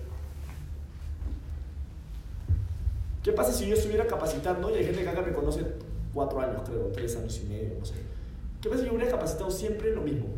[3.22, 5.66] ¿Qué pasa si yo estuviera capacitando y hay gente que acá me conoce
[6.14, 7.96] cuatro años, creo, tres años y medio, no sé?
[8.62, 10.28] ¿Qué pasa si yo hubiera capacitado siempre en lo mismo?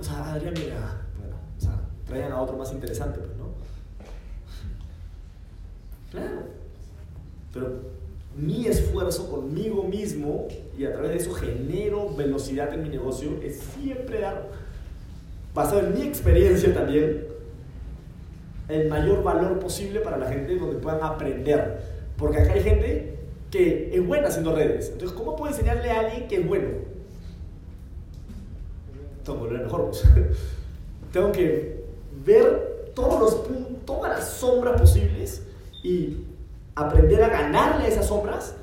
[0.00, 1.07] O sea, Adrián, mira,
[2.08, 3.48] traigan a otro más interesante, pues, ¿no?
[6.10, 6.42] Claro.
[7.52, 7.98] Pero
[8.36, 13.60] mi esfuerzo conmigo mismo y a través de eso genero velocidad en mi negocio es
[13.78, 14.48] siempre dar,
[15.54, 17.26] basado en mi experiencia también,
[18.68, 21.80] el mayor valor posible para la gente donde puedan aprender.
[22.16, 23.18] Porque acá hay gente
[23.50, 24.90] que es buena haciendo redes.
[24.92, 26.68] Entonces, ¿cómo puedo enseñarle a alguien que es bueno?
[29.24, 29.90] Tengo que volver mejor.
[31.12, 31.77] Tengo que
[32.24, 35.42] ver todos los todas las sombras posibles
[35.82, 36.24] y
[36.74, 38.54] aprender a ganarle a esas sombras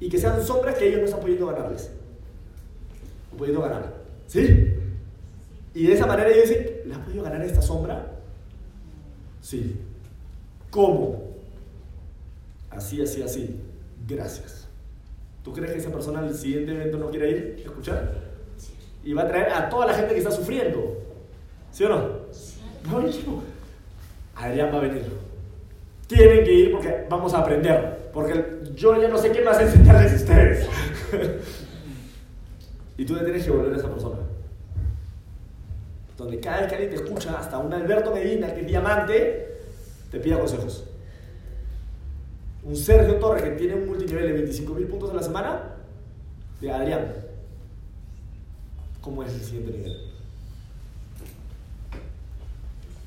[0.00, 1.90] y que sean sombras que ellos no están pudiendo ganarles.
[3.36, 3.94] Pudiendo ganar.
[4.26, 4.74] ¿Sí?
[5.74, 8.12] Y de esa manera ellos dicen, ¿le has podido ganar esta sombra?
[9.40, 9.76] Sí.
[10.70, 11.34] ¿Cómo?
[12.70, 13.60] Así, así, así.
[14.06, 14.68] Gracias.
[15.42, 18.14] ¿Tú crees que esa persona al siguiente evento no quiere ir a escuchar?
[19.02, 20.98] Y va a traer a toda la gente que está sufriendo.
[21.70, 22.23] ¿Sí o no?
[24.36, 25.04] Adrián va a venir.
[26.06, 28.10] Tienen que ir porque vamos a aprender.
[28.12, 30.68] Porque yo ya no sé qué más enseñarles a ustedes.
[32.98, 34.18] y tú le tienes que volver a esa persona.
[36.16, 39.58] Donde cada vez que alguien te escucha, hasta un Alberto Medina, que es diamante,
[40.10, 40.84] te pida consejos.
[42.62, 45.74] Un Sergio Torres que tiene un multinivel de 25 mil puntos a la semana,
[46.60, 47.12] de Adrián.
[49.00, 50.13] ¿Cómo es el siguiente nivel?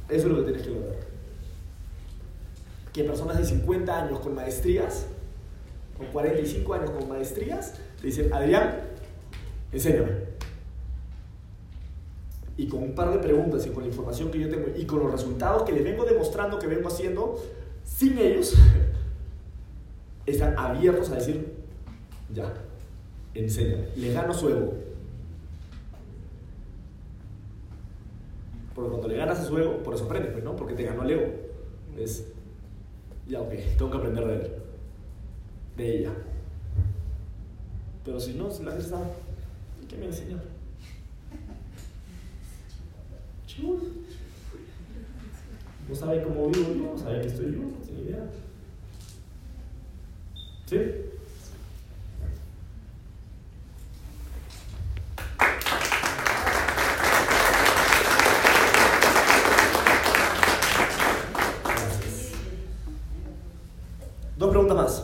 [0.09, 0.95] Eso es lo que tienes que lograr.
[2.93, 5.07] Que personas de 50 años con maestrías,
[5.97, 8.81] con 45 años con maestrías, te dicen, Adrián,
[9.71, 10.27] enséñame.
[12.55, 14.99] Y con un par de preguntas y con la información que yo tengo y con
[14.99, 17.35] los resultados que les vengo demostrando que vengo haciendo,
[17.83, 18.55] sin ellos,
[20.25, 21.53] están abiertos a decir,
[22.33, 22.53] ya,
[23.33, 23.89] enséñame.
[23.95, 24.86] Le gano su ego.
[28.77, 30.55] Porque cuando le ganas a su ego, por eso aprendes, pues, ¿no?
[30.55, 31.33] Porque te ganó el ego.
[31.97, 32.27] Es,
[33.27, 34.51] ya, ok, tengo que aprender de él.
[35.75, 36.11] De ella.
[38.05, 38.95] Pero si no, si la gente
[39.81, 40.37] ¿y qué me enseñó?
[43.47, 43.79] Chul.
[45.89, 48.29] No sabe cómo vivo yo, no sabe que estoy yo, no idea.
[50.67, 50.77] ¿Sí?
[61.65, 62.27] Gracias.
[64.37, 65.03] Dos preguntas más.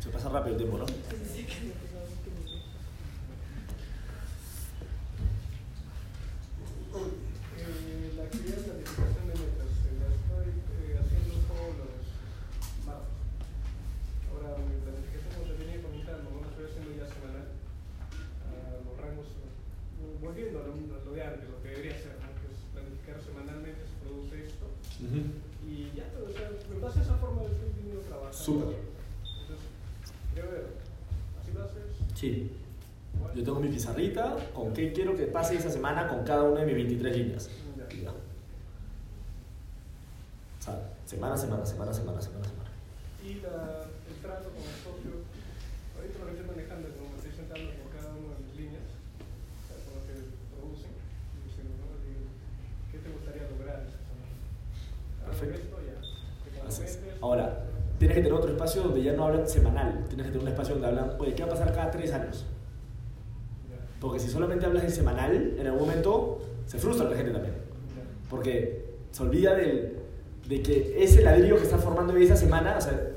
[0.00, 0.84] Se pasa rápido el tiempo, ¿no?
[7.56, 12.04] Eh, la actividad de planificación de metas, eh, la estoy eh, haciendo todos los
[12.84, 13.16] martes.
[14.28, 16.44] Ahora, mi planificación, como te venía comentando, ¿no?
[16.44, 17.56] la estoy haciendo ya semanal.
[18.44, 20.60] Ah, los rangos, eh, volviendo
[25.64, 28.36] Y ya, pero, o sea, me base a esa forma de estoy viviendo trabajo.
[28.36, 28.76] Súper.
[29.24, 29.80] Entonces,
[30.32, 30.66] quiero ver,
[31.40, 31.82] así lo haces.
[32.14, 32.50] Sí.
[33.14, 33.34] igual.
[33.34, 33.44] Yo
[34.10, 37.50] pizarrita con qué quiero que pase esa semana con cada una de mis 23 líneas.
[38.02, 38.10] Ya.
[38.10, 38.14] O
[40.62, 42.70] sea, semana, semana, semana, semana, semana, semana.
[43.24, 45.24] Y la, el trato con el socio,
[45.96, 48.82] ahorita lo que estoy manejando, como me estoy sentando por cada una de mis líneas,
[48.84, 48.88] o
[49.66, 50.12] sea, con lo que
[50.54, 50.94] producen, y
[51.48, 51.86] diciendo, ¿no?
[52.92, 54.28] ¿qué te gustaría lograr esta semana?
[55.26, 55.56] Perfecto.
[55.56, 55.96] esto ya,
[56.68, 57.00] Así es.
[57.20, 57.64] Ahora,
[57.98, 60.04] tienes que tener otro espacio donde ya no hablan semanal.
[60.08, 62.46] Tienes que tener un espacio donde hablan, oye, ¿qué va a pasar cada tres años?
[64.20, 67.54] Si solamente hablas en semanal, en algún momento se frustra la gente también.
[68.28, 69.96] Porque se olvida del-
[70.48, 73.08] de que ese ladrillo que está formando esa semana, o sea,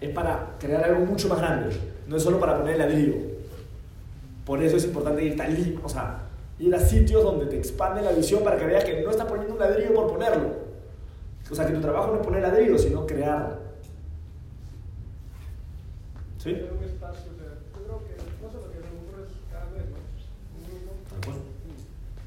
[0.00, 1.74] es para crear algo mucho más grande.
[2.06, 3.14] No es solo para poner el ladrillo.
[4.44, 6.22] Por eso es importante ir o sea,
[6.58, 9.54] ir a sitios donde te expande la visión para que veas que no estás poniendo
[9.54, 10.66] un ladrillo por ponerlo.
[11.50, 13.58] O sea, que tu trabajo no es poner ladrillo, sino crear.
[16.38, 16.52] ¿Sí?
[16.52, 19.26] Tener un espacio, o sea, yo creo que no sé lo que a lo mejor
[19.26, 19.98] es cada vez, ¿no?
[20.56, 20.92] Un grupo.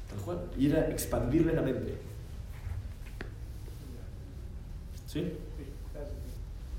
[0.08, 0.38] Tal cual.
[0.60, 0.76] Mm, Tal cual.
[0.76, 1.94] Ir a expandirle la mente.
[5.06, 5.20] ¿Sí?
[5.56, 6.16] Sí, gracias.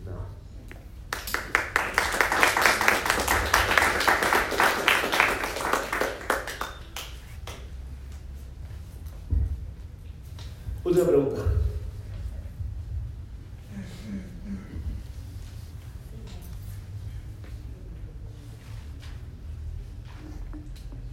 [0.05, 0.25] No.
[10.83, 11.41] Última pregunta.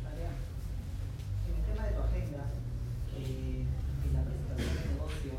[0.09, 0.35] Adrián,
[1.47, 2.43] en el tema de tu agenda,
[3.16, 5.33] eh, en la presentación del negocio,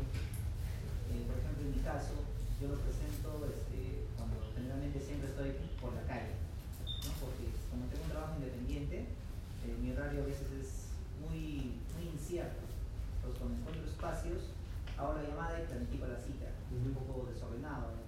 [1.10, 2.14] eh, por ejemplo, en mi caso,
[2.60, 6.38] yo lo presento este, cuando generalmente siempre estoy por la calle,
[7.04, 7.10] ¿no?
[7.20, 8.96] porque como tengo un trabajo independiente,
[9.66, 10.68] eh, mi horario a veces es
[11.20, 12.62] muy, muy incierto.
[13.20, 14.54] Entonces, cuando encuentro espacios,
[14.96, 16.84] hago la llamada y planifico la cita, un
[17.20, 17.92] poco desordenado.
[17.92, 18.00] ¿no?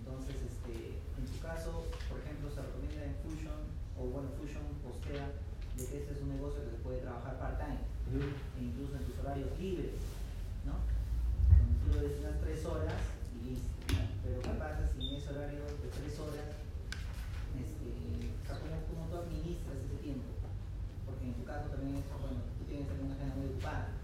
[0.00, 3.60] Entonces, este, en tu caso, por ejemplo, se recomienda en Fusion,
[4.00, 5.28] o bueno, Fusion postea
[5.76, 9.18] de que este es un negocio que se puede trabajar part-time, e incluso en tus
[9.20, 10.00] horarios libres,
[10.64, 10.80] ¿no?
[11.52, 12.96] Donde tú le destinas tres horas
[13.36, 13.68] y listo.
[14.24, 16.48] Pero ¿qué pasa si en ese horario de tres horas,
[17.60, 20.32] este, o sea, ¿cómo, cómo tú administras ese tiempo?
[21.04, 23.96] Porque en tu caso también, es, bueno, tú tienes también una agenda muy ocupada.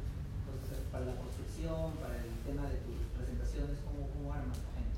[0.42, 4.92] Entonces, para la construcción, para el tema de tus presentaciones, ¿cómo, cómo armas tu agenda?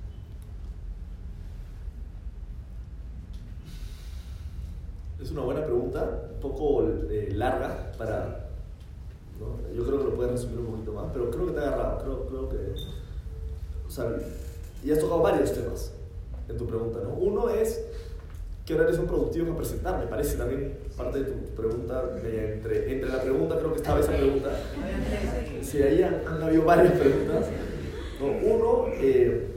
[5.20, 6.00] Es una buena pregunta,
[6.34, 8.48] un poco eh, larga para...
[9.40, 9.74] ¿no?
[9.74, 11.98] Yo creo que lo puedes resumir un poquito más, pero creo que te ha agarrado.
[12.02, 12.74] Creo, creo que...
[13.86, 14.16] O sea,
[14.84, 15.92] y has tocado varios temas
[16.48, 17.14] en tu pregunta, ¿no?
[17.14, 17.84] Uno es,
[18.64, 19.98] ¿qué horarios son productivos para presentar?
[19.98, 24.00] Me parece también parte de tu pregunta, de entre, entre la pregunta creo que estaba
[24.00, 24.50] esa pregunta.
[25.62, 27.46] Sí, ahí han, han habido varias preguntas.
[28.20, 29.48] No, uno, eh,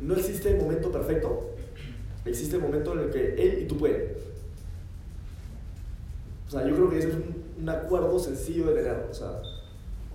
[0.00, 1.50] no existe el momento perfecto,
[2.24, 4.33] existe el momento en el que él y tú pueden.
[6.58, 9.40] Sea, yo creo que ese es un, un acuerdo sencillo de tener, o sea,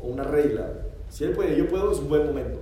[0.01, 0.71] o una regla.
[1.09, 2.59] Si él puede yo puedo, es un buen momento.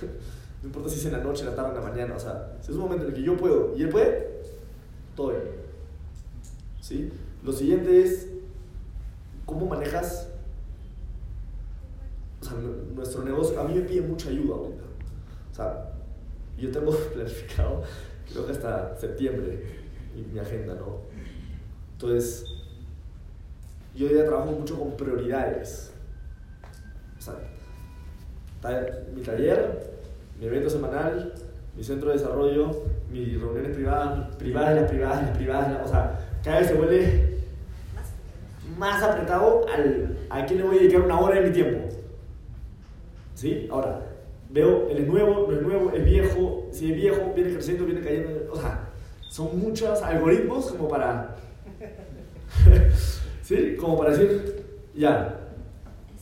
[0.62, 2.56] no importa si es en la noche, en la tarde, en la mañana, o sea,
[2.60, 4.42] si es un momento en el que yo puedo y él puede,
[5.16, 5.42] todo bien.
[6.80, 7.10] ¿Sí?
[7.44, 8.28] Lo siguiente es,
[9.46, 10.28] ¿cómo manejas
[12.40, 14.82] o sea, nu- nuestro negocio, a mí me pide mucha ayuda ahorita.
[15.50, 15.92] O sea,
[16.56, 17.82] yo tengo planificado,
[18.30, 19.64] creo que hasta septiembre,
[20.32, 20.98] mi agenda, ¿no?
[21.92, 22.44] Entonces,
[23.98, 25.92] yo ya trabajo mucho con prioridades.
[27.18, 27.34] O sea,
[29.14, 29.90] mi taller,
[30.38, 31.34] mi evento semanal,
[31.76, 36.20] mi centro de desarrollo, mis reuniones privadas, privadas, las privadas, las privadas, la- o sea,
[36.44, 37.38] cada vez se vuelve
[38.76, 41.88] más apretado al, a quién le voy a dedicar una hora de mi tiempo.
[43.34, 43.68] ¿Sí?
[43.70, 44.00] Ahora,
[44.50, 48.50] veo, es nuevo, no es nuevo, es viejo, si es viejo, viene creciendo, viene cayendo.
[48.52, 48.88] O sea,
[49.28, 51.36] son muchos algoritmos como para.
[53.48, 53.76] ¿Sí?
[53.80, 54.62] Como para decir,
[54.94, 55.48] ya,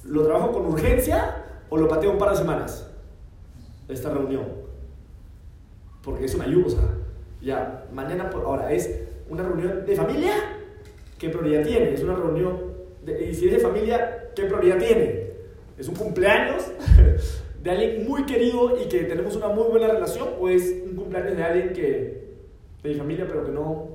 [0.05, 2.89] ¿lo trabajo con urgencia o lo pateo un par de semanas?
[3.89, 4.45] Esta reunión.
[6.05, 6.89] Porque eso me ayuda, o sea,
[7.43, 8.89] ya, mañana, por- ahora, ¿es
[9.29, 10.35] una reunión de familia?
[11.19, 11.95] ¿Qué prioridad tiene?
[11.95, 12.59] ¿Es una reunión,
[13.05, 15.31] de, y si es de familia, qué prioridad tiene?
[15.77, 16.63] ¿Es un cumpleaños
[17.65, 20.29] de alguien muy querido y que tenemos una muy buena relación?
[20.39, 22.37] ¿O es un cumpleaños de alguien que,
[22.85, 23.89] de mi familia, pero que no,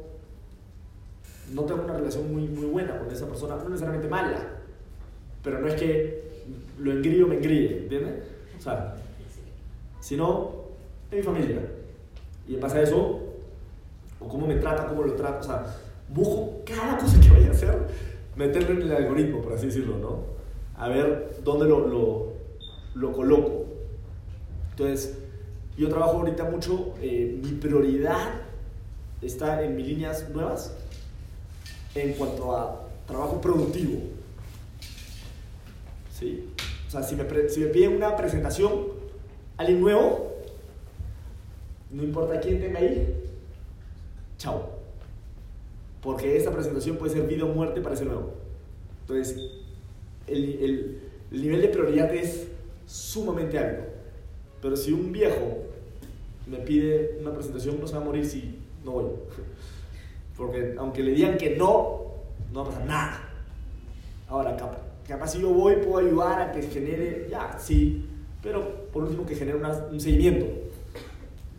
[1.54, 3.56] no tengo una relación muy, muy buena con esa persona?
[3.56, 4.40] No necesariamente mala,
[5.44, 6.32] pero no es que
[6.80, 8.24] lo engrío me engríe, ¿entiendes?
[8.58, 8.96] O sea,
[10.00, 10.52] sino
[11.10, 11.60] de mi familia.
[12.48, 13.20] Y en base a eso,
[14.20, 15.66] o cómo me trata, cómo lo trato, o sea,
[16.10, 17.78] busco cada cosa que vaya a hacer,
[18.36, 20.20] meterlo en el algoritmo, por así decirlo, ¿no?
[20.76, 22.34] A ver dónde lo, lo,
[22.96, 23.66] lo coloco.
[24.72, 25.18] Entonces,
[25.78, 28.42] yo trabajo ahorita mucho, eh, mi prioridad
[29.22, 30.76] está en mis líneas nuevas
[31.96, 34.00] en cuanto a trabajo productivo.
[36.18, 36.48] ¿Sí?
[36.88, 38.88] O sea, si me, si me piden una presentación,
[39.58, 40.32] alguien nuevo,
[41.90, 43.24] no importa quién tenga ahí,
[44.38, 44.70] chao.
[46.02, 48.34] Porque esta presentación puede ser vida o muerte para ese nuevo.
[49.02, 49.38] Entonces,
[50.28, 52.48] el, el- el nivel de prioridad es
[52.86, 53.84] sumamente alto.
[54.62, 55.60] Pero si un viejo
[56.46, 59.06] me pide una presentación, no se va a morir si no voy.
[60.42, 62.02] Porque aunque le digan que no,
[62.52, 63.30] no va a pasar nada.
[64.28, 68.10] Ahora, capaz, capaz si yo voy, puedo ayudar a que genere, ya, sí,
[68.42, 69.60] pero por último que genere
[69.92, 70.48] un seguimiento.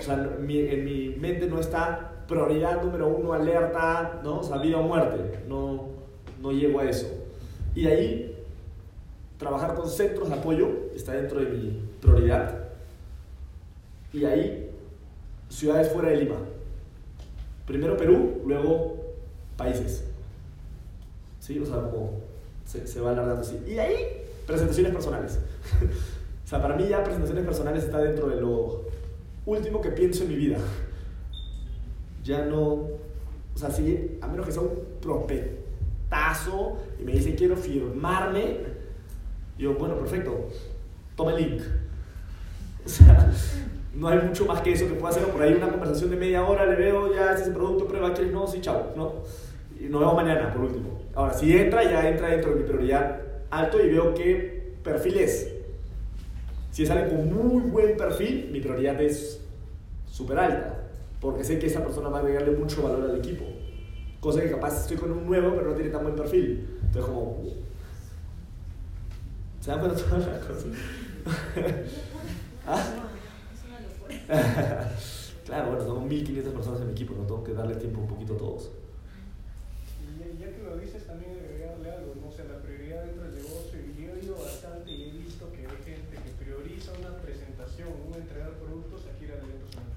[0.01, 4.41] O sea, en mi mente no está prioridad número uno, alerta, ¿no?
[4.41, 5.39] O sea, vida o muerte.
[5.47, 5.91] No,
[6.41, 7.07] no llego a eso.
[7.77, 8.37] Y ahí,
[9.39, 12.65] trabajar con centros de apoyo está dentro de mi prioridad.
[14.13, 14.71] Y ahí,
[15.49, 16.52] ciudades fuera de Lima.
[17.67, 18.97] Primero Perú, luego
[19.57, 20.05] países.
[21.41, 21.59] ¿Sí?
[21.59, 22.21] O sea, como
[22.65, 23.59] se, va alargando así.
[23.67, 23.97] Y ahí,
[24.47, 25.39] presentaciones personales.
[26.45, 28.85] o sea, para mí ya presentaciones personales está dentro de lo
[29.47, 30.59] último que pienso en mi vida.
[32.23, 37.57] Ya no, o sea, si, a menos que sea un prospectazo y me dice quiero
[37.57, 38.59] firmarme,
[39.59, 40.49] yo, bueno, perfecto,
[41.17, 41.63] toma el link.
[42.85, 43.33] O sea,
[43.95, 45.29] no hay mucho más que eso que pueda hacer.
[45.29, 48.13] Por ahí una conversación de media hora, le veo, ya este es el producto, prueba,
[48.15, 48.33] ¿quieres?
[48.33, 49.15] No, sí, chao, ¿no?
[49.79, 51.01] Y nos vemos mañana, por último.
[51.15, 53.21] Ahora, si entra, ya entra dentro de mi prioridad
[53.51, 55.53] alto y veo qué perfil es.
[56.71, 59.41] Si es alguien con muy buen perfil, mi prioridad es
[60.11, 60.85] súper alta,
[61.21, 63.45] porque sé que esa persona va a agregarle mucho valor al equipo.
[64.21, 66.79] Cosa que capaz estoy con un nuevo, pero no tiene tan buen perfil.
[66.83, 67.43] Entonces, como.
[69.61, 70.67] ¿Se dan cuenta todas las cosas?
[72.67, 73.02] ¿Ah?
[75.45, 78.35] Claro, bueno, tengo 1500 personas en mi equipo, no tengo que darle tiempo un poquito
[78.35, 78.71] a todos.
[80.01, 82.29] Y ya, que lo dices, también agregarle algo, ¿no?
[82.29, 83.81] O sea, la prioridad dentro del negocio.
[83.81, 87.89] Y yo he ido bastante y he visto que hay gente que prioriza una presentación,
[88.09, 89.93] un entregar productos, aquí ir al evento semanal.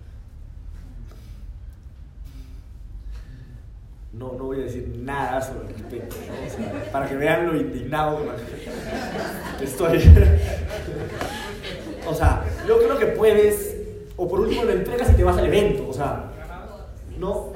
[4.13, 6.47] No, no voy a decir nada sobre el respecto, ¿no?
[6.47, 8.19] O sea, para que vean lo indignado
[9.59, 9.99] que estoy.
[12.07, 13.74] o sea, yo creo que puedes,
[14.17, 16.31] o por último lo entregas y te vas al evento, o sea,
[17.19, 17.53] no,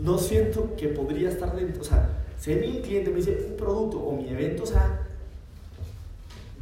[0.00, 2.08] no siento que podría estar dentro, o sea,
[2.38, 5.06] si mi cliente me dice un producto o mi evento, o sea,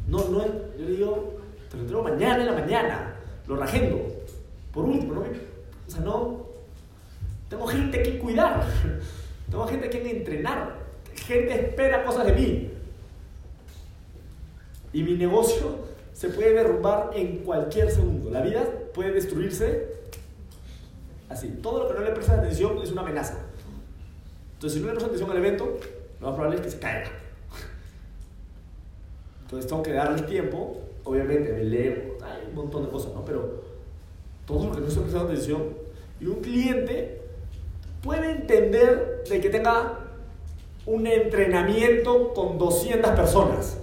[0.08, 1.38] no, no, yo le digo,
[1.70, 3.14] te lo entrego mañana en la mañana,
[3.46, 4.00] lo ragendo,
[4.72, 5.20] por último, ¿no?
[5.20, 6.46] O sea, no,
[7.48, 8.66] tengo gente que cuidar,
[9.50, 10.76] tengo gente que entrenar,
[11.14, 12.70] gente espera cosas de mí.
[14.92, 15.87] Y mi negocio
[16.18, 18.28] se puede derrumbar en cualquier segundo.
[18.28, 19.86] La vida puede destruirse
[21.28, 21.46] así.
[21.62, 23.38] Todo lo que no le prestas atención es una amenaza.
[24.54, 25.78] Entonces, si no le prestas atención al evento,
[26.20, 27.08] lo más probable es que se caiga.
[29.42, 30.80] Entonces, tengo que darle tiempo.
[31.04, 33.24] Obviamente, me leo, hay un montón de cosas, ¿no?
[33.24, 33.62] Pero
[34.44, 35.68] todo lo que no estoy prestando atención.
[36.20, 37.22] Y un cliente
[38.02, 40.00] puede entender de que tenga
[40.84, 43.78] un entrenamiento con 200 personas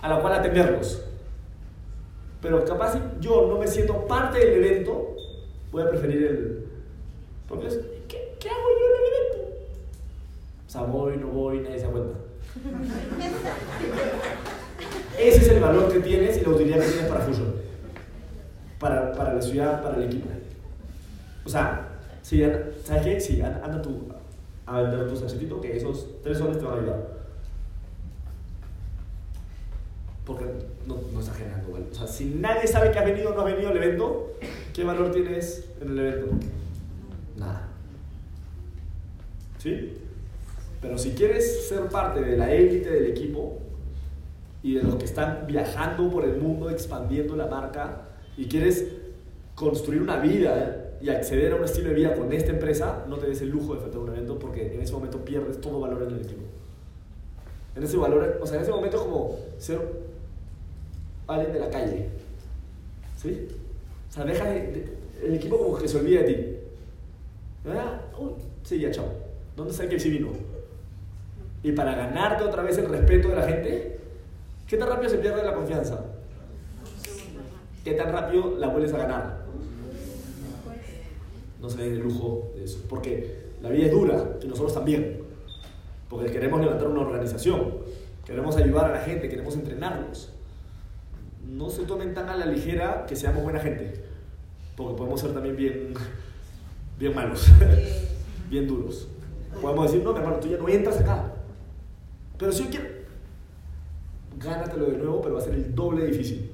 [0.00, 1.06] a la cual atenderlos.
[2.42, 5.14] Pero capaz si yo no me siento parte del evento,
[5.70, 6.66] voy a preferir el...
[7.48, 7.68] Porque
[8.08, 9.54] ¿qué, qué hago yo en el evento?
[10.66, 12.18] O sea, voy, no voy, nadie se da cuenta.
[15.18, 17.54] Ese es el valor que tienes y la utilidad que tienes para Fusion.
[18.80, 20.28] Para, para la ciudad, para el equipo.
[21.44, 22.42] O sea, si,
[22.82, 23.20] ¿sabes qué?
[23.20, 24.08] Sí, anda, anda tú
[24.66, 27.11] a vender tu sachetito, que esos tres soles te van a ayudar.
[30.24, 30.44] Porque
[30.86, 31.88] no, no está generando valor.
[31.90, 34.32] O sea, si nadie sabe que has venido o no has venido al evento,
[34.72, 36.26] ¿qué valor tienes en el evento?
[37.36, 37.68] Nada.
[39.58, 39.98] ¿Sí?
[40.80, 43.58] Pero si quieres ser parte de la élite del equipo
[44.62, 48.86] y de los que están viajando por el mundo, expandiendo la marca, y quieres
[49.54, 53.26] construir una vida y acceder a un estilo de vida con esta empresa, no te
[53.26, 56.14] des el lujo de faltar un evento porque en ese momento pierdes todo valor en
[56.14, 56.42] el equipo.
[57.74, 59.80] En ese valor, o sea, en ese momento es como ser
[61.38, 62.08] de la calle.
[63.20, 63.48] ¿Sí?
[64.10, 64.92] O sea, deja de, de-
[65.24, 66.46] el equipo como que se olvida de ti.
[67.64, 68.00] ¿Verdad?
[68.18, 68.32] Uy,
[68.64, 69.06] sí, ya chao.
[69.56, 70.30] ¿Dónde está el que sí vino?
[71.62, 73.98] Y para ganarte otra vez el respeto de la gente,
[74.66, 76.04] ¿qué tan rápido se pierde la confianza?
[77.84, 79.42] ¿Qué tan rápido la vuelves a ganar?
[81.60, 82.80] No se den el lujo de eso.
[82.88, 85.20] Porque la vida es dura y nosotros también.
[86.08, 87.74] Porque queremos levantar una organización,
[88.26, 90.31] queremos ayudar a la gente, queremos entrenarlos.
[91.48, 94.04] No se tomen tan a la ligera que seamos buena gente,
[94.76, 95.94] porque podemos ser también bien,
[96.98, 97.46] bien malos,
[98.50, 99.08] bien duros.
[99.60, 101.32] Podemos decir, no, mi hermano, tú ya no entras acá.
[102.38, 102.86] Pero si yo quiero,
[104.38, 106.50] gánatelo de nuevo, pero va a ser el doble difícil.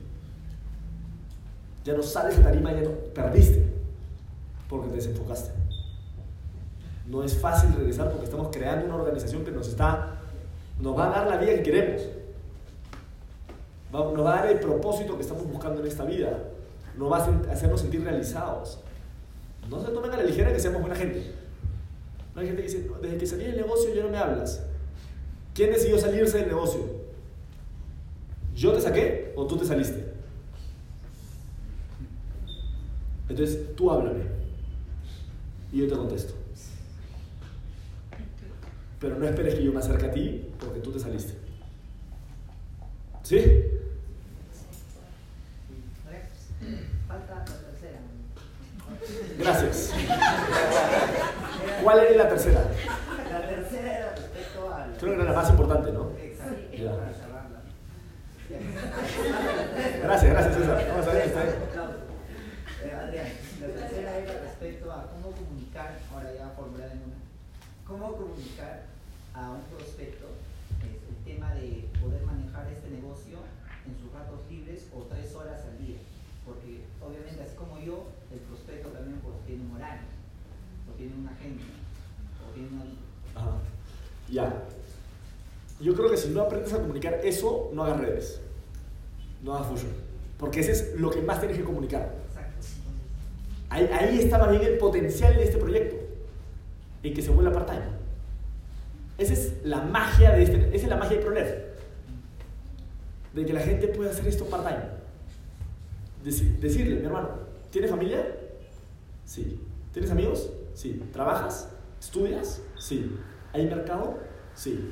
[1.84, 3.66] Ya no sales de tarima, ya no perdiste,
[4.68, 5.52] porque te desenfocaste.
[7.06, 10.20] No es fácil regresar porque estamos creando una organización que nos está,
[10.80, 12.02] nos va a dar la vida que queremos.
[13.92, 16.38] Nos va a dar el propósito que estamos buscando en esta vida.
[16.96, 18.80] Nos va a hacernos sentir realizados.
[19.70, 21.32] No se tomen a la ligera que seamos buena gente.
[22.34, 24.62] No hay gente que dice, "No, desde que salí del negocio ya no me hablas.
[25.54, 26.80] ¿Quién decidió salirse del negocio?
[28.54, 30.12] ¿Yo te saqué o tú te saliste?
[33.28, 34.24] Entonces tú háblame
[35.72, 36.34] y yo te contesto.
[39.00, 41.34] Pero no esperes que yo me acerque a ti porque tú te saliste.
[43.22, 43.38] ¿Sí?
[47.06, 47.98] Falta la tercera.
[49.38, 49.92] Gracias.
[51.82, 52.64] ¿Cuál era la tercera?
[53.30, 54.96] La tercera era respecto al.
[54.96, 56.10] Creo que era la más importante, ¿no?
[56.18, 56.92] Exacto, Ya.
[60.02, 60.86] Gracias, gracias César.
[60.88, 61.56] Vamos a ver, está bien.
[62.84, 63.26] Eh, Adrián,
[63.60, 67.16] la tercera era respecto a cómo comunicar, ahora ya formulada en una,
[67.86, 68.84] cómo comunicar
[69.34, 70.26] a un prospecto
[70.82, 73.38] el tema de poder manejar este negocio
[73.86, 75.98] en sus ratos libres o tres horas al día.
[76.48, 80.08] Porque obviamente así como yo, el prospecto también pues, tiene un horario,
[80.90, 81.62] o tiene una agenda,
[82.42, 82.84] o tiene una.
[83.34, 83.58] Ajá.
[84.30, 84.64] Ya.
[85.80, 88.40] Yo creo que si no aprendes a comunicar eso, no hagas redes.
[89.42, 89.92] No hagas fusion.
[90.38, 92.14] Porque ese es lo que más tienes que comunicar.
[92.28, 92.66] Exacto.
[93.68, 95.96] Ahí, ahí está más bien el potencial de este proyecto.
[97.02, 97.98] En que se vuelva part-time.
[99.18, 101.76] Esa es la magia de este, esa es la magia de Proner.
[103.34, 104.97] De que la gente pueda hacer esto part-time.
[106.24, 107.28] Deci- decirle, mi hermano,
[107.70, 108.26] ¿tienes familia?
[109.24, 109.60] Sí.
[109.92, 110.50] ¿Tienes amigos?
[110.74, 111.02] Sí.
[111.12, 111.68] ¿Trabajas?
[112.00, 112.62] ¿Estudias?
[112.78, 113.14] Sí.
[113.52, 114.18] ¿Hay mercado?
[114.54, 114.90] Sí.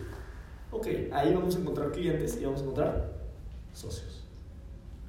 [0.70, 3.12] Ok, ahí vamos a encontrar clientes y vamos a encontrar
[3.72, 4.22] socios.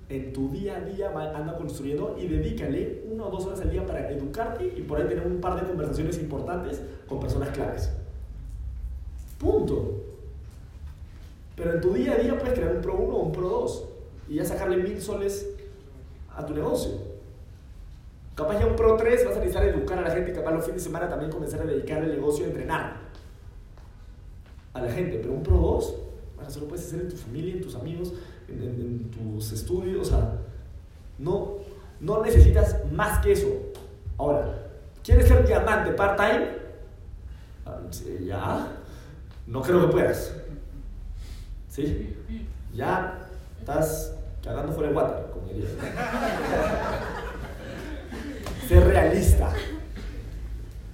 [0.10, 3.86] En tu día a día anda construyendo y dedícale una o dos horas al día
[3.86, 7.90] para educarte y por ahí tener un par de conversaciones importantes con personas claves.
[9.38, 10.04] Punto.
[11.56, 13.86] Pero en tu día a día puedes crear un Pro 1 o un Pro 2
[14.30, 15.50] y ya sacarle mil soles
[16.38, 16.92] a tu negocio.
[18.36, 20.64] Capaz ya un Pro 3 vas a necesitar educar a la gente y capaz los
[20.64, 22.98] fines de semana también comenzar a dedicar el negocio a entrenar
[24.74, 25.18] a la gente.
[25.18, 25.96] Pero un Pro 2,
[26.36, 28.14] bueno, eso lo puedes hacer en tu familia, en tus amigos,
[28.48, 30.08] en, tus estudios.
[30.08, 30.38] O sea,
[31.18, 31.56] no,
[32.00, 33.48] no necesitas más que eso.
[34.20, 34.70] Ahora,
[35.04, 36.50] ¿quieres ser diamante part-time?
[37.66, 37.80] Ah,
[38.24, 38.68] Ya,
[39.48, 40.36] no creo que puedas.
[41.70, 42.16] ¿Sí?
[42.76, 43.28] Ya
[43.60, 45.68] estás cagando fuera del water, como diría.
[48.68, 49.54] Ser realista.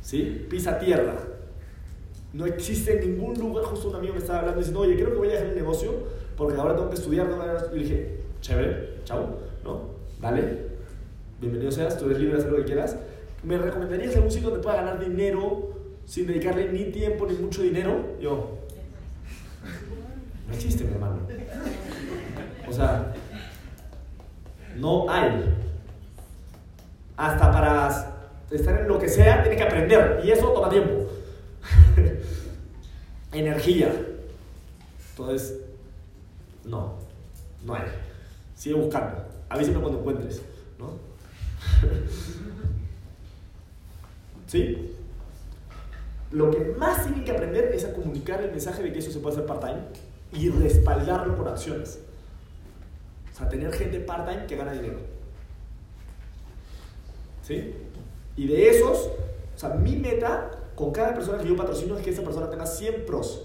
[0.02, 0.46] ¿Sí?
[0.50, 1.16] Pisa tierra.
[2.34, 5.18] No existe en ningún lugar, justo un amigo me estaba hablando diciendo, oye, creo que
[5.18, 5.94] voy a dejar el negocio
[6.36, 7.28] porque ahora tengo que estudiar.
[7.28, 7.76] ¿no?
[7.76, 9.94] Y dije, chévere, chao, ¿no?
[10.20, 10.68] Dale,
[11.40, 12.98] bienvenido seas, tú eres libre de hacer lo que quieras.
[13.44, 15.70] ¿Me recomendarías algún sitio donde pueda ganar dinero
[16.06, 18.16] sin dedicarle ni tiempo ni mucho dinero?
[18.20, 18.58] Yo,
[20.48, 21.20] no existe, mi hermano.
[22.68, 23.14] O sea,
[24.76, 25.56] no hay.
[27.18, 28.14] Hasta para
[28.52, 30.22] estar en lo que sea, tienes que aprender.
[30.24, 31.08] Y eso toma tiempo.
[33.32, 33.94] Energía.
[35.12, 35.60] Entonces,
[36.66, 36.96] no,
[37.64, 37.84] no hay.
[38.56, 39.26] Sigue buscando.
[39.50, 40.42] Avísame cuando encuentres.
[40.80, 40.92] ¿no?
[44.48, 44.96] ¿Sí?
[46.32, 49.20] Lo que más tienen que aprender es a comunicar el mensaje de que eso se
[49.20, 49.82] puede hacer part-time
[50.34, 52.00] y respaldarlo con acciones.
[53.34, 55.00] O sea, tener gente part-time que gana dinero.
[57.46, 57.74] ¿Sí?
[58.38, 59.10] Y de esos,
[59.56, 62.66] o sea, mi meta con cada persona que yo patrocino es que esa persona tenga
[62.66, 63.42] 100 pros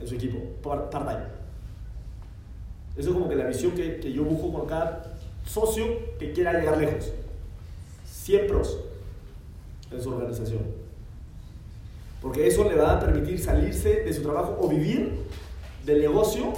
[0.00, 1.24] en su equipo, par- part-time.
[2.96, 5.84] Eso es como que la visión que, que yo busco con cada socio
[6.18, 7.12] que quiera llegar lejos.
[8.06, 8.78] 100 pros
[9.92, 10.62] en su organización.
[12.20, 15.12] Porque eso le va a permitir salirse de su trabajo o vivir
[15.86, 16.52] del negocio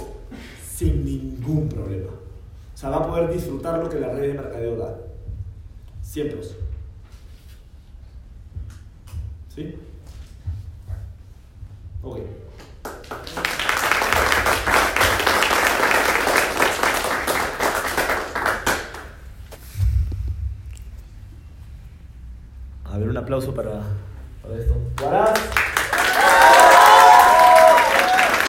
[0.67, 2.09] sin ningún problema.
[2.81, 4.97] O sea, va a poder disfrutar lo que la red de mercadeo da.
[6.01, 6.55] 100 pros.
[9.53, 9.77] ¿Sí?
[12.01, 12.17] Ok.
[22.85, 23.83] A ver, un aplauso para,
[24.41, 25.70] para esto.